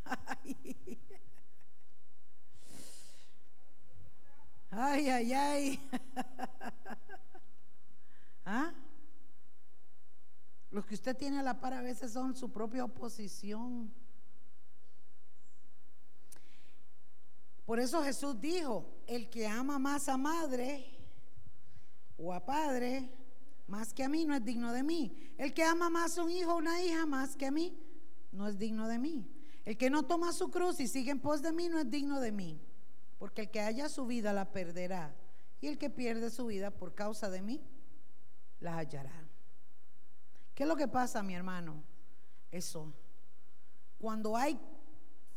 [4.69, 5.89] Ay, ay, ay.
[8.45, 8.73] ¿Ah?
[10.71, 13.91] Los que usted tiene a la par a veces son su propia oposición.
[17.65, 20.85] Por eso Jesús dijo, el que ama más a madre
[22.17, 23.09] o a padre,
[23.67, 25.33] más que a mí, no es digno de mí.
[25.37, 27.77] El que ama más a un hijo o una hija, más que a mí,
[28.31, 29.29] no es digno de mí.
[29.65, 32.21] El que no toma su cruz y sigue en pos de mí, no es digno
[32.21, 32.61] de mí.
[33.17, 35.13] Porque el que haya su vida la perderá.
[35.59, 37.61] Y el que pierde su vida por causa de mí,
[38.59, 39.27] la hallará.
[40.53, 41.83] ¿Qué es lo que pasa, mi hermano?
[42.51, 42.93] Eso.
[43.99, 44.59] Cuando hay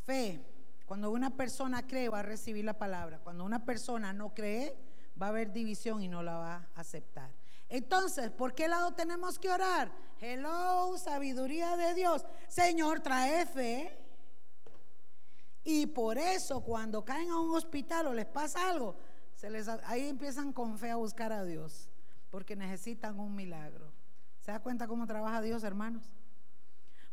[0.05, 0.41] fe,
[0.87, 3.21] cuando una persona cree, va a recibir la palabra.
[3.21, 4.77] Cuando una persona no cree,
[5.21, 7.31] va a haber división y no la va a aceptar.
[7.69, 9.93] Entonces, ¿por qué lado tenemos que orar?
[10.21, 12.27] Hello, sabiduría de Dios.
[12.49, 13.97] Señor, trae fe.
[15.65, 18.97] Y por eso cuando caen a un hospital o les pasa algo,
[19.35, 21.91] se les, ahí empiezan con fe a buscar a Dios,
[22.31, 23.93] porque necesitan un milagro.
[24.41, 26.11] ¿Se da cuenta cómo trabaja Dios, hermanos?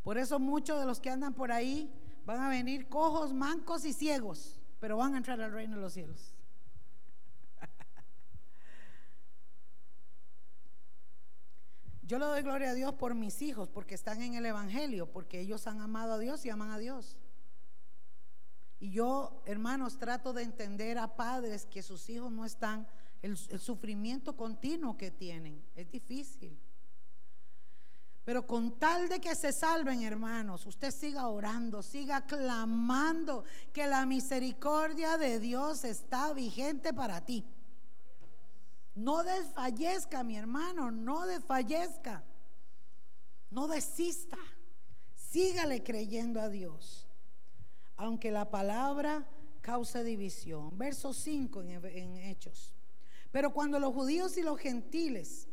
[0.02, 1.92] Por eso muchos de los que andan por ahí
[2.24, 5.92] van a venir cojos, mancos y ciegos, pero van a entrar al reino de los
[5.92, 6.34] cielos.
[12.02, 15.40] Yo le doy gloria a Dios por mis hijos, porque están en el Evangelio, porque
[15.40, 17.18] ellos han amado a Dios y aman a Dios.
[18.80, 22.86] Y yo, hermanos, trato de entender a padres que sus hijos no están,
[23.22, 26.56] el, sufrimiento continuo que tienen, es difícil.
[28.24, 34.04] Pero con tal de que se salven, hermanos, usted siga orando, siga clamando que la
[34.06, 37.44] misericordia de Dios está vigente para ti.
[38.94, 42.22] No desfallezca, mi hermano, no desfallezca.
[43.50, 44.38] No desista.
[45.14, 47.07] Sígale creyendo a Dios.
[47.98, 49.28] Aunque la palabra
[49.60, 50.70] cause división.
[50.78, 52.74] Verso 5 en, Hechos.
[53.30, 55.46] Pero cuando los judíos y los gentiles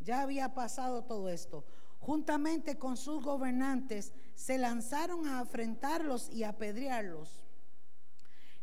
[0.00, 1.66] ya había pasado todo esto,
[1.98, 7.44] juntamente con sus gobernantes, se lanzaron a afrentarlos y a apedrearlos.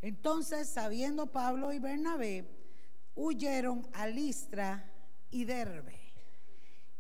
[0.02, 2.50] Entonces, sabiendo Pablo y Bernabé,
[3.14, 4.92] huyeron a Listra
[5.30, 6.00] y Derbe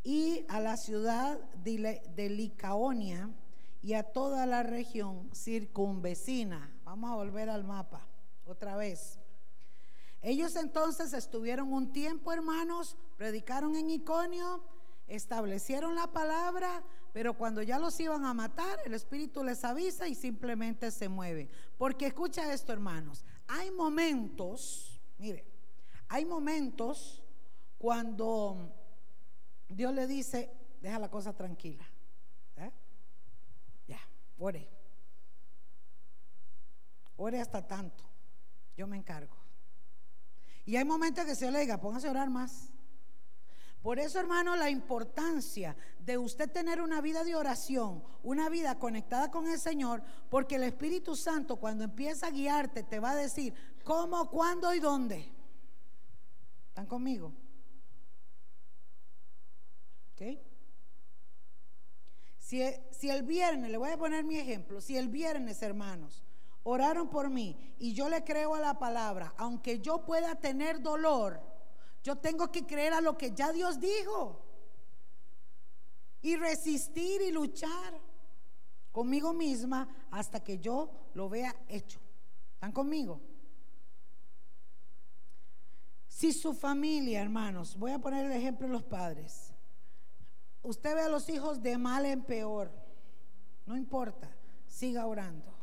[0.03, 3.31] y a la ciudad de Licaonia
[3.85, 6.75] y a toda la región circunvecina.
[6.85, 8.01] Vamos a volver al mapa
[8.43, 9.19] otra vez.
[10.23, 14.63] Ellos entonces estuvieron un tiempo, hermanos, predicaron en Iconio,
[15.05, 16.83] establecieron la palabra,
[17.13, 21.47] pero cuando ya los iban a matar, el Espíritu les avisa y simplemente se mueve.
[21.77, 25.45] Porque escucha esto, hermanos, hay momentos, mire,
[26.07, 27.23] hay momentos
[27.77, 28.73] cuando
[29.69, 30.49] Dios le dice,
[30.81, 31.85] deja la cosa tranquila.
[34.37, 34.69] Ore.
[37.17, 38.03] Ore hasta tanto.
[38.75, 39.35] Yo me encargo.
[40.65, 42.69] Y hay momentos que se le diga, póngase a orar más.
[43.81, 49.29] Por eso, hermano, la importancia de usted tener una vida de oración, una vida conectada
[49.29, 53.53] con el Señor, porque el Espíritu Santo cuando empieza a guiarte te va a decir
[53.83, 55.31] cómo, cuándo y dónde.
[56.69, 57.31] ¿Están conmigo?
[60.13, 60.54] ¿Ok?
[62.45, 62.61] Si,
[63.09, 66.21] el viernes, le voy a poner mi ejemplo, si el viernes, hermanos,
[66.61, 71.41] oraron por mí y yo le creo a la palabra, aunque yo pueda tener dolor,
[72.03, 74.45] yo tengo que creer a lo que ya Dios dijo
[76.21, 77.99] y resistir y luchar
[78.91, 81.99] conmigo misma hasta que yo lo vea hecho.
[82.53, 83.21] ¿Están conmigo?
[86.07, 89.44] Si su familia, hermanos, voy a poner el ejemplo de los padres,
[90.65, 92.71] usted ve a los hijos de mal en peor,
[93.65, 94.29] no importa,
[94.67, 95.53] siga orando.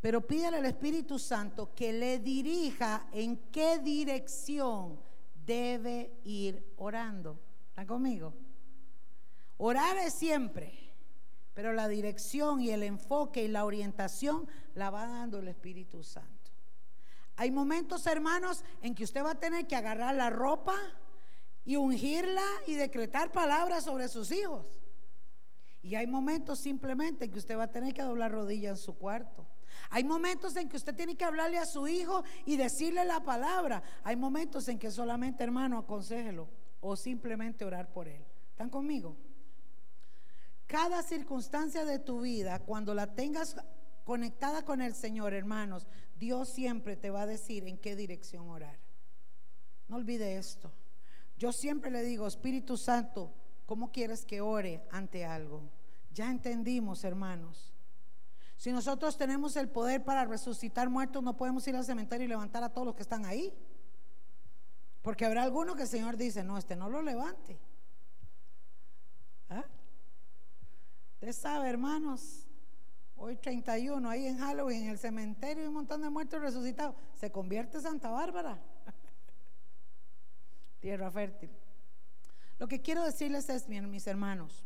[0.00, 5.00] Pero pídale al Espíritu Santo que le dirija en qué dirección
[5.46, 7.38] debe ir orando.
[7.68, 8.34] ¿Están conmigo?
[9.56, 10.78] Orar es siempre,
[11.54, 16.50] pero la dirección y el enfoque y la orientación la va dando el Espíritu Santo.
[17.36, 20.76] Hay momentos, hermanos, en que usted va a tener que agarrar la ropa
[21.64, 24.66] y ungirla y decretar palabras sobre sus hijos.
[25.82, 28.96] Y hay momentos simplemente en que usted va a tener que doblar rodillas en su
[28.96, 29.46] cuarto
[29.90, 33.82] hay momentos en que usted tiene que hablarle a su hijo y decirle la palabra.
[34.02, 36.48] Hay momentos en que solamente, hermano, aconsejelo
[36.80, 38.24] o simplemente orar por él.
[38.50, 39.16] ¿Están conmigo?
[40.66, 43.56] Cada circunstancia de tu vida, cuando la tengas
[44.04, 45.86] conectada con el Señor, hermanos,
[46.16, 48.78] Dios siempre te va a decir en qué dirección orar.
[49.88, 50.72] No olvide esto.
[51.44, 53.30] Yo siempre le digo, Espíritu Santo,
[53.66, 55.60] ¿cómo quieres que ore ante algo?
[56.10, 57.74] Ya entendimos, hermanos.
[58.56, 62.64] Si nosotros tenemos el poder para resucitar muertos, no podemos ir al cementerio y levantar
[62.64, 63.52] a todos los que están ahí.
[65.02, 67.58] Porque habrá alguno que el Señor dice, no, este no lo levante.
[69.50, 69.66] ¿Ah?
[71.16, 72.46] Usted sabe, hermanos,
[73.16, 76.96] hoy 31, ahí en Halloween, en el cementerio, hay un montón de muertos resucitados.
[77.12, 78.62] Se convierte Santa Bárbara.
[80.84, 81.50] Tierra fértil.
[82.58, 84.62] Lo que quiero decirles es, mis hermanos,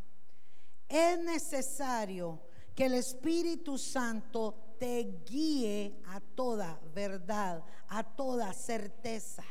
[0.88, 2.42] es necesario
[2.74, 9.44] que el Espíritu Santo te guíe a toda verdad, a toda certeza.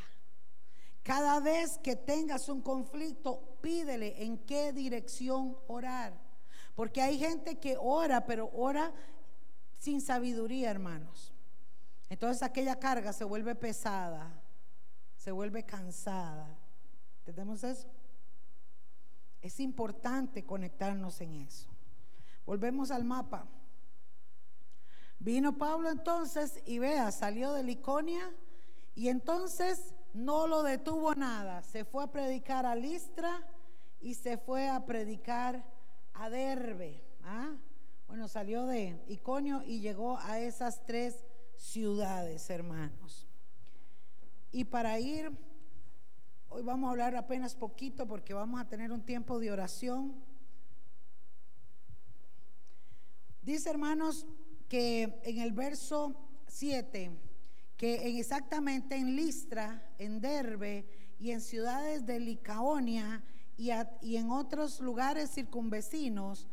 [1.04, 6.20] Cada vez que tengas un conflicto, pídele en qué dirección orar.
[6.76, 8.94] Porque hay gente que ora, pero ora
[9.78, 11.34] sin sabiduría, hermanos.
[12.10, 14.44] Entonces aquella carga se vuelve pesada,
[15.16, 16.57] se vuelve cansada.
[17.28, 17.90] ¿Entendemos eso?
[19.42, 21.68] Es importante conectarnos en eso.
[22.46, 23.46] Volvemos al mapa.
[25.20, 28.34] Vino Pablo entonces y vea, salió de Liconia
[28.96, 31.64] y entonces no lo detuvo nada.
[31.64, 33.46] Se fue a predicar a Listra
[34.00, 35.66] y se fue a predicar
[36.14, 37.04] a Derbe.
[37.26, 37.52] ¿ah?
[38.08, 41.26] Bueno, salió de Iconio y llegó a esas tres
[41.58, 43.28] ciudades, hermanos.
[44.50, 45.30] Y para ir,
[46.50, 50.16] hoy vamos a hablar apenas poquito porque vamos a tener un tiempo de oración.
[53.42, 54.26] Dice, hermanos,
[54.68, 56.16] que en el verso
[56.48, 57.12] 7,
[57.78, 60.86] que exactamente en Listra, en Derbe
[61.20, 63.24] y en ciudades de Licaonia
[63.56, 63.70] y,
[64.02, 66.48] y en otros lugares circunvecinos,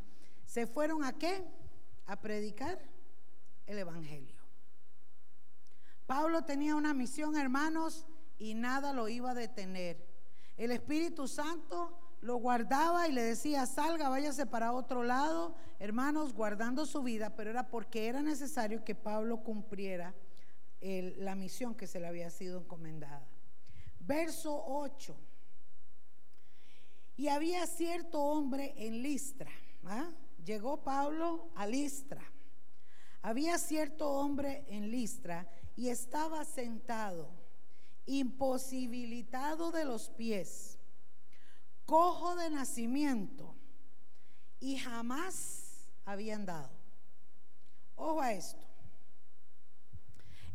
[0.47, 1.45] se fueron a qué?
[2.07, 2.78] A predicar
[3.66, 4.34] el Evangelio.
[6.07, 8.07] Pablo tenía una misión, hermanos,
[8.39, 10.05] y nada lo iba a detener.
[10.57, 16.87] El Espíritu Santo lo guardaba y le decía, salga, váyase para otro lado, hermanos, guardando
[16.87, 20.14] su vida, pero era porque era necesario que Pablo cumpliera
[20.80, 23.26] la misión que se le había sido encomendada.
[24.01, 25.16] Verso 8.
[27.16, 29.51] Y había cierto hombre en Listra.
[29.85, 30.11] ¿ah?
[30.45, 32.22] Llegó Pablo a Listra.
[33.22, 37.30] Había cierto hombre en Listra y estaba sentado,
[38.07, 40.78] imposibilitado de los pies,
[41.86, 43.55] cojo de nacimiento
[44.61, 46.70] y jamás había andado.
[47.96, 48.64] Ojo a esto.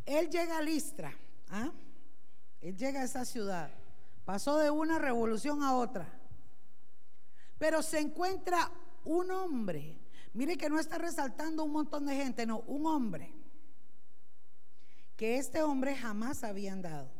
[0.06, 1.14] Él llega a Listra,
[1.50, 1.72] ¿ah?
[2.62, 3.72] él llega a esa ciudad,
[4.26, 6.08] pasó de una revolución a otra,
[7.60, 8.72] pero se encuentra
[9.06, 10.00] un hombre.
[10.34, 13.34] Mire que no está resaltando un montón de gente, no, un hombre.
[15.16, 17.18] Que este hombre jamás había andado.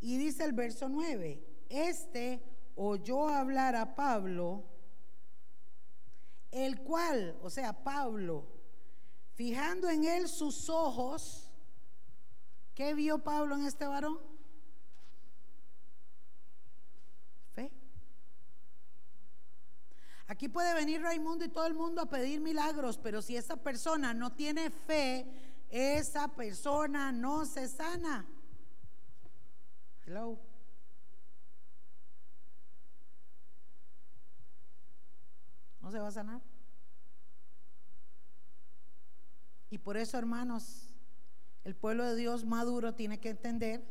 [0.00, 2.42] Y dice el verso 9, este
[2.76, 4.64] oyó hablar a Pablo,
[6.50, 8.46] el cual, o sea, Pablo,
[9.34, 11.50] fijando en él sus ojos,
[12.74, 14.18] ¿qué vio Pablo en este varón?
[20.28, 24.12] Aquí puede venir Raimundo y todo el mundo a pedir milagros, pero si esa persona
[24.12, 25.26] no tiene fe,
[25.70, 28.26] esa persona no se sana.
[30.08, 30.38] Hello.
[35.82, 36.40] No se va a sanar.
[39.68, 40.94] Y por eso, hermanos,
[41.62, 43.84] el pueblo de Dios maduro tiene que entender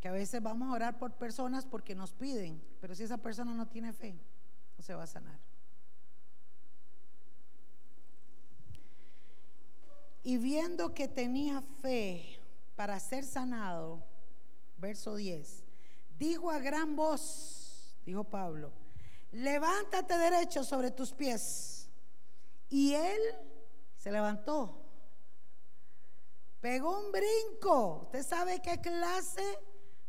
[0.00, 3.52] que a veces vamos a orar por personas porque nos piden, pero si esa persona
[3.54, 4.16] no tiene fe,
[4.76, 5.40] no se va a sanar.
[10.22, 12.38] Y viendo que tenía fe
[12.76, 14.06] para ser sanado,
[14.78, 15.64] verso 10,
[16.18, 18.72] dijo a gran voz, dijo Pablo,
[19.32, 21.90] levántate derecho sobre tus pies.
[22.70, 23.20] Y él
[23.96, 24.82] se levantó,
[26.60, 28.02] pegó un brinco.
[28.04, 29.58] Usted sabe qué clase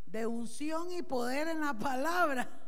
[0.05, 2.59] de unción y poder en la palabra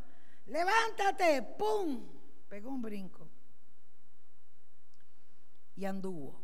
[0.52, 2.08] levántate, ¡pum!
[2.48, 3.28] Pegó un brinco
[5.76, 6.42] y anduvo.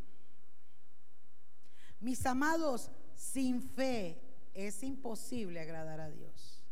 [1.99, 4.21] Mis amados, sin fe
[4.57, 6.63] es imposible agradar a Dios.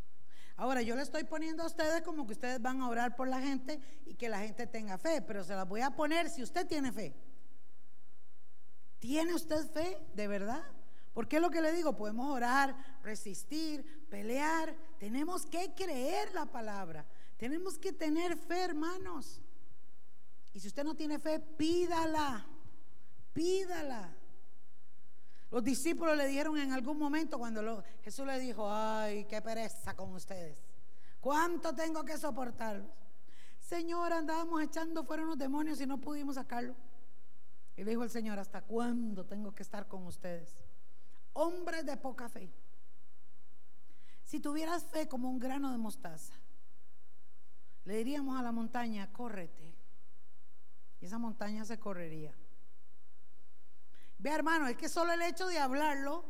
[0.58, 3.40] Ahora, yo le estoy poniendo a ustedes como que ustedes van a orar por la
[3.42, 6.66] gente y que la gente tenga fe, pero se las voy a poner si usted
[6.66, 7.14] tiene fe.
[9.00, 10.64] ¿Tiene usted fe de verdad?
[11.14, 17.06] Porque es lo que le digo, podemos orar, resistir, pelear, tenemos que creer la palabra.
[17.38, 19.42] Tenemos que tener fe, hermanos.
[20.54, 22.48] Y si usted no tiene fe, pídala.
[23.34, 24.16] Pídala.
[25.52, 30.14] Los discípulos le dijeron en algún momento cuando Jesús le dijo, ay, qué pereza con
[30.14, 30.58] ustedes.
[31.22, 32.92] ¿Cuánto tengo que soportarlos?
[33.60, 36.76] Señor, andábamos echando fuera unos demonios y no pudimos sacarlo.
[37.76, 40.54] Y le dijo el Señor, ¿hasta cuándo tengo que estar con ustedes?
[41.34, 42.52] Hombres de poca fe.
[44.24, 46.34] Si tuvieras fe como un grano de mostaza,
[47.86, 49.76] le diríamos a la montaña, córrete.
[51.02, 52.34] Y esa montaña se correría.
[54.18, 56.26] Ve hermano, es que solo el hecho de hablarlo,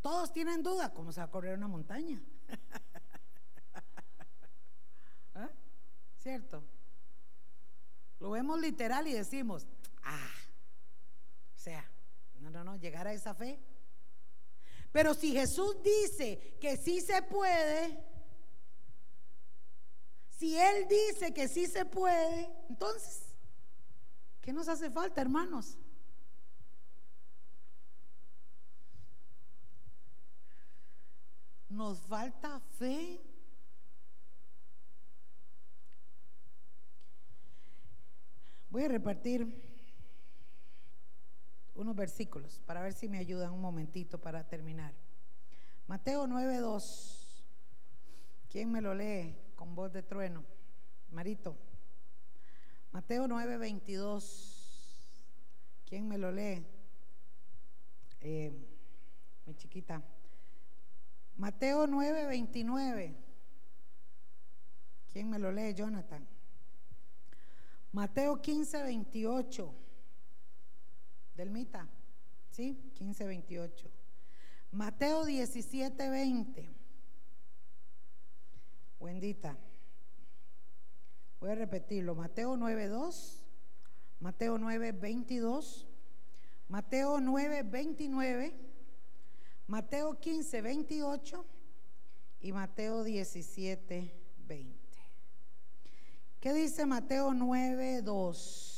[0.00, 2.22] todos tienen duda, ¿cómo se va a correr una montaña?
[5.34, 5.48] ¿Eh?
[6.18, 6.62] ¿Cierto?
[8.20, 9.66] Lo vemos literal y decimos,
[10.04, 10.30] ah,
[11.54, 11.84] o sea,
[12.40, 13.60] no, no, no, llegar a esa fe.
[14.92, 18.02] Pero si Jesús dice que sí se puede,
[20.30, 23.25] si Él dice que sí se puede, entonces,
[24.46, 25.76] ¿qué nos hace falta, hermanos?
[31.68, 33.20] Nos falta fe.
[38.70, 39.62] Voy a repartir
[41.74, 44.94] unos versículos para ver si me ayudan un momentito para terminar.
[45.88, 47.44] Mateo 9:2.
[48.48, 49.36] ¿Quién me lo lee?
[49.56, 50.44] con voz de trueno.
[51.10, 51.56] Marito.
[52.96, 55.12] Mateo 9, 22.
[55.84, 56.64] ¿Quién me lo lee?
[58.22, 58.50] Eh,
[59.44, 60.02] mi chiquita.
[61.36, 63.14] Mateo 9, 29.
[65.12, 65.74] ¿Quién me lo lee?
[65.74, 66.26] Jonathan.
[67.92, 69.74] Mateo 15, 28.
[71.36, 71.86] Delmita.
[72.50, 72.92] ¿Sí?
[72.94, 73.90] 15, 28.
[74.72, 76.66] Mateo 17, 20.
[78.98, 79.54] Bendita.
[81.46, 82.16] Voy a repetirlo.
[82.16, 83.38] Mateo 9.2,
[84.18, 85.86] Mateo 9.22,
[86.68, 88.52] Mateo 9.29,
[89.68, 91.44] Mateo 15.28
[92.40, 94.10] y Mateo 17.20.
[96.40, 98.75] ¿Qué dice Mateo 9.2?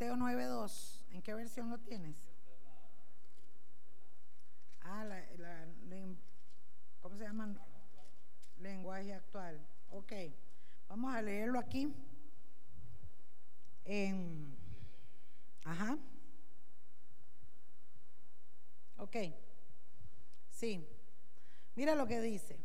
[0.00, 1.04] Mateo 9.2.
[1.10, 2.16] ¿En qué versión lo tienes?
[4.80, 5.22] Ah, la,
[7.00, 7.54] ¿cómo se llama?
[8.60, 9.60] Lenguaje actual.
[9.90, 10.12] Ok,
[10.88, 11.94] vamos a leerlo aquí.
[13.84, 14.56] En,
[15.64, 15.98] ajá.
[18.96, 19.16] Ok,
[20.48, 20.88] sí.
[21.74, 22.58] Mira lo que dice.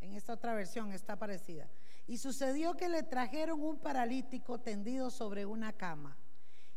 [0.00, 1.68] En esta otra versión está parecida.
[2.06, 6.16] Y sucedió que le trajeron un paralítico tendido sobre una cama.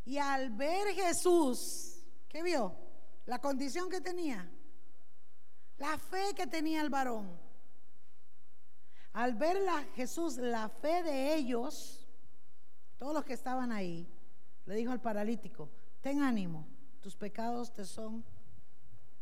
[0.05, 2.75] Y al ver Jesús, ¿qué vio?
[3.25, 4.49] La condición que tenía,
[5.77, 7.39] la fe que tenía el varón.
[9.13, 9.57] Al ver
[9.95, 12.07] Jesús la fe de ellos,
[12.97, 14.07] todos los que estaban ahí,
[14.65, 15.69] le dijo al paralítico,
[16.01, 16.67] ten ánimo,
[17.01, 18.23] tus pecados te son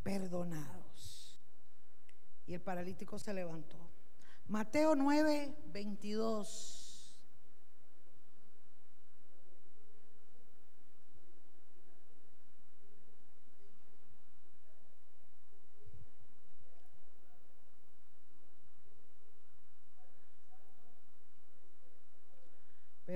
[0.02, 1.38] perdonados.
[2.46, 3.76] Y el paralítico se levantó.
[4.48, 6.87] Mateo 9, 22.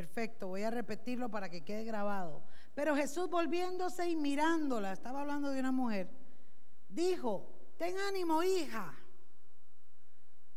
[0.02, 2.42] Perfecto, voy a repetirlo para que quede grabado.
[2.74, 6.10] Pero Jesús volviéndose y mirándola, estaba hablando de una mujer,
[6.88, 7.48] dijo,
[7.78, 8.92] ten ánimo hija,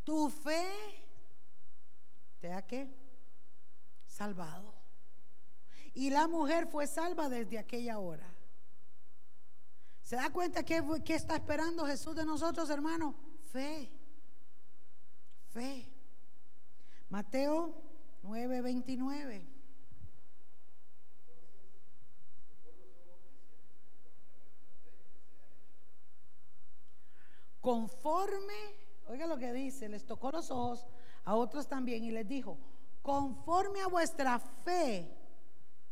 [0.04, 0.66] tu fe
[2.40, 2.92] te ha que
[4.08, 4.74] salvado.
[5.94, 8.34] Y la mujer fue salva desde aquella hora.
[10.02, 13.14] ¿Se da cuenta qué, qué está esperando Jesús de nosotros, hermano?
[13.52, 13.92] Fe.
[15.50, 15.88] Fe.
[17.10, 17.85] Mateo
[18.26, 19.46] 9:29.
[27.62, 28.54] Conforme,
[29.08, 30.86] oiga lo que dice, les tocó los ojos
[31.24, 32.60] a otros también y les dijo,
[33.02, 35.12] conforme a vuestra fe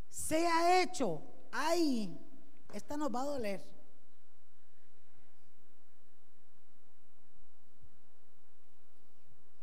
[0.07, 1.21] sea hecho,
[1.51, 2.19] ay,
[2.73, 3.73] esta nos va a doler.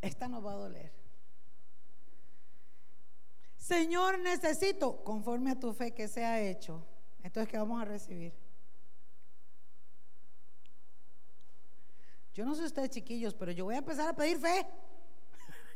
[0.00, 0.99] Esta nos va a doler.
[3.70, 6.84] Señor, necesito, conforme a tu fe que sea hecho.
[7.22, 8.34] Entonces, ¿qué vamos a recibir?
[12.34, 14.66] Yo no sé ustedes chiquillos, pero yo voy a empezar a pedir fe.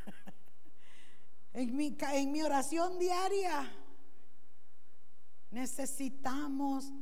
[1.52, 3.72] en, mi, en mi oración diaria.
[5.52, 6.92] Necesitamos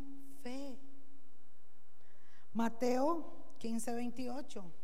[0.43, 0.79] fe.
[2.53, 4.82] Mateo 15, 28.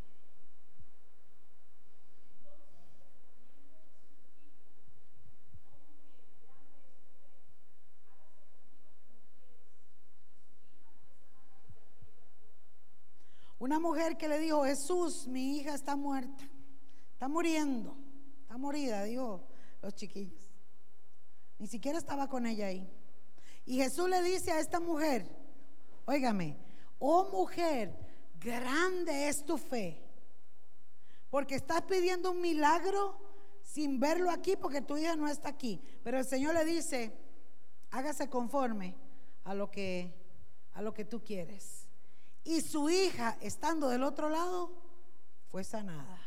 [13.58, 16.48] Una mujer que le dijo, Jesús, mi hija está muerta,
[17.12, 17.96] está muriendo,
[18.42, 19.48] está morida, dijo
[19.82, 20.52] los chiquillos.
[21.58, 22.88] Ni siquiera estaba con ella ahí.
[23.64, 25.28] Y Jesús le dice a esta mujer,
[26.04, 26.56] óigame,
[26.98, 27.94] oh mujer,
[28.40, 30.02] grande es tu fe,
[31.28, 33.18] porque estás pidiendo un milagro
[33.62, 35.80] sin verlo aquí porque tu hija no está aquí.
[36.02, 37.12] Pero el Señor le dice,
[37.90, 38.96] hágase conforme
[39.44, 40.14] a lo que
[40.72, 41.77] a lo que tú quieres.
[42.48, 44.72] Y su hija, estando del otro lado,
[45.50, 46.18] fue sanada.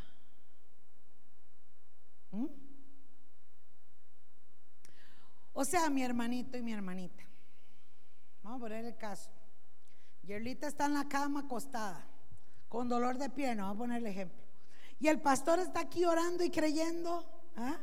[2.29, 2.45] ¿Mm?
[5.53, 7.23] O sea, mi hermanito y mi hermanita.
[8.43, 9.31] Vamos a poner el caso.
[10.21, 12.07] Yerlita está en la cama acostada,
[12.69, 14.43] con dolor de pierna, vamos a poner el ejemplo.
[14.99, 17.25] Y el pastor está aquí orando y creyendo.
[17.55, 17.79] ¿ah?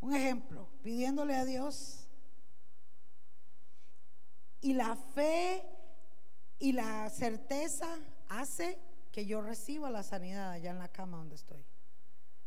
[0.00, 2.08] Un ejemplo, pidiéndole a Dios.
[4.62, 5.73] Y la fe
[6.58, 7.98] y la certeza
[8.28, 8.78] hace
[9.12, 11.64] que yo reciba la sanidad allá en la cama donde estoy.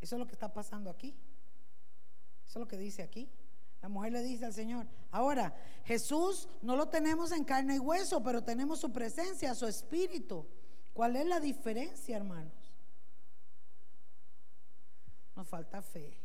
[0.01, 1.15] Eso es lo que está pasando aquí.
[2.45, 3.29] Eso es lo que dice aquí.
[3.81, 5.55] La mujer le dice al Señor, ahora,
[5.85, 10.45] Jesús no lo tenemos en carne y hueso, pero tenemos su presencia, su espíritu.
[10.93, 12.73] ¿Cuál es la diferencia, hermanos?
[15.35, 16.17] Nos falta fe.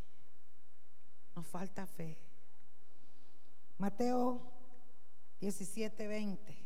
[1.37, 2.19] Nos falta fe.
[3.79, 4.41] Mateo
[5.41, 6.62] 17, 20.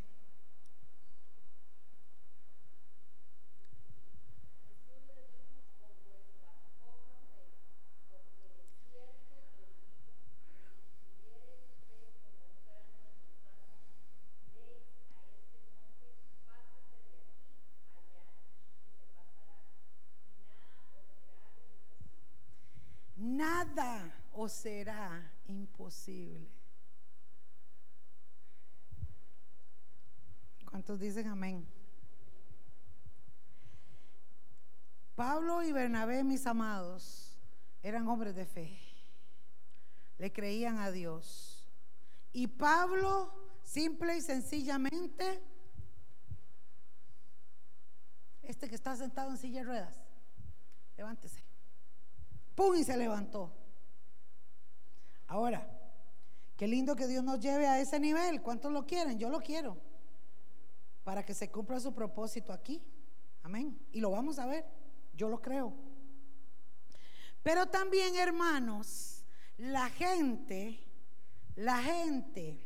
[24.49, 26.49] Será imposible.
[30.65, 31.67] ¿Cuántos dicen amén?
[35.15, 37.39] Pablo y Bernabé, mis amados,
[37.83, 38.79] eran hombres de fe.
[40.19, 41.67] Le creían a Dios.
[42.33, 43.33] Y Pablo,
[43.63, 45.43] simple y sencillamente,
[48.43, 49.97] este que está sentado en silla de ruedas,
[50.97, 51.43] levántese.
[52.55, 52.77] ¡Pum!
[52.77, 53.66] Y se levantó.
[55.27, 55.69] Ahora,
[56.57, 58.43] qué lindo que Dios nos lleve a ese nivel.
[58.43, 59.19] ¿Cuántos lo quieren?
[59.19, 59.77] Yo lo quiero
[61.07, 62.83] para que se cumpla su propósito aquí.
[63.45, 63.79] Amén.
[63.93, 64.65] Y lo vamos a ver,
[65.15, 65.73] yo lo creo.
[67.45, 69.25] Pero también, hermanos,
[69.57, 70.81] la gente,
[71.55, 72.61] la gente,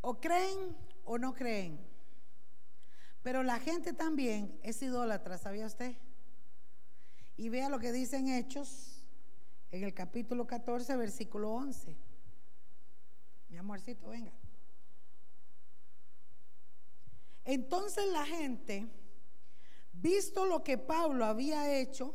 [0.00, 1.78] o creen o no creen.
[3.22, 5.94] Pero la gente también es idólatra, ¿sabía usted?
[7.36, 8.89] Y vea lo que dicen Hechos
[9.70, 11.96] en el capítulo 14, versículo 11.
[13.48, 14.32] Mi amorcito, venga.
[17.44, 18.86] Entonces la gente,
[19.92, 22.14] visto lo que Pablo había hecho,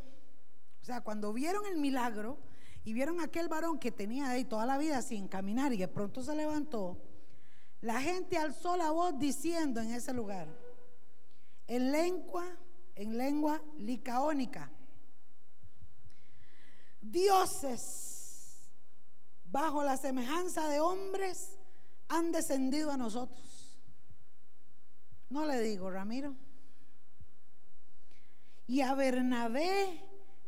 [0.80, 2.38] o sea, cuando vieron el milagro
[2.84, 6.22] y vieron aquel varón que tenía ahí toda la vida sin caminar y de pronto
[6.22, 7.02] se levantó,
[7.80, 10.48] la gente alzó la voz diciendo en ese lugar,
[11.66, 12.46] en lengua,
[12.94, 14.70] en lengua licaónica,
[17.10, 18.70] dioses
[19.50, 21.58] bajo la semejanza de hombres
[22.08, 23.78] han descendido a nosotros.
[25.28, 26.34] No le digo, Ramiro.
[28.66, 30.02] Y a Bernabé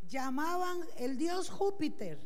[0.07, 2.19] llamaban el dios Júpiter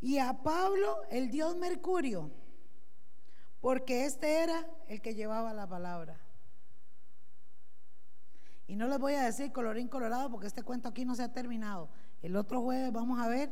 [0.00, 2.30] y a Pablo el dios Mercurio,
[3.60, 6.20] porque este era el que llevaba la palabra.
[8.66, 11.32] Y no les voy a decir colorín colorado porque este cuento aquí no se ha
[11.32, 11.88] terminado.
[12.24, 13.50] El otro jueves vamos a ver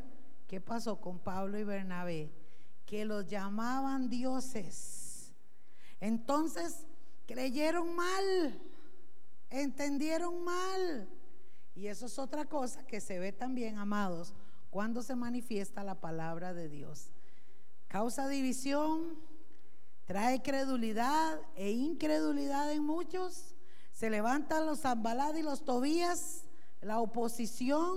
[0.48, 2.32] qué pasó con Pablo y Bernabé,
[2.86, 5.32] que los llamaban dioses.
[6.00, 6.86] Entonces,
[7.26, 8.60] Creyeron mal,
[9.48, 11.08] entendieron mal.
[11.74, 14.34] Y eso es otra cosa que se ve también, amados,
[14.70, 17.10] cuando se manifiesta la palabra de Dios.
[17.88, 19.18] Causa división,
[20.04, 23.54] trae credulidad e incredulidad en muchos.
[23.92, 26.44] Se levantan los Zambalad y los Tobías,
[26.80, 27.96] la oposición,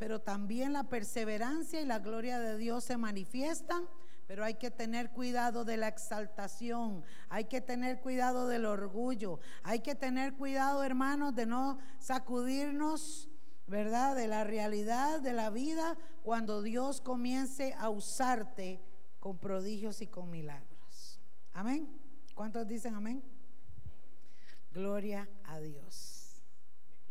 [0.00, 3.86] pero también la perseverancia y la gloria de Dios se manifiestan
[4.26, 9.80] pero hay que tener cuidado de la exaltación, hay que tener cuidado del orgullo, hay
[9.80, 13.28] que tener cuidado, hermanos, de no sacudirnos,
[13.66, 14.14] ¿verdad?
[14.14, 18.80] De la realidad de la vida cuando Dios comience a usarte
[19.18, 21.20] con prodigios y con milagros.
[21.52, 21.88] Amén.
[22.36, 23.24] ¿Cuántos dicen amén?
[24.72, 26.19] Gloria a Dios.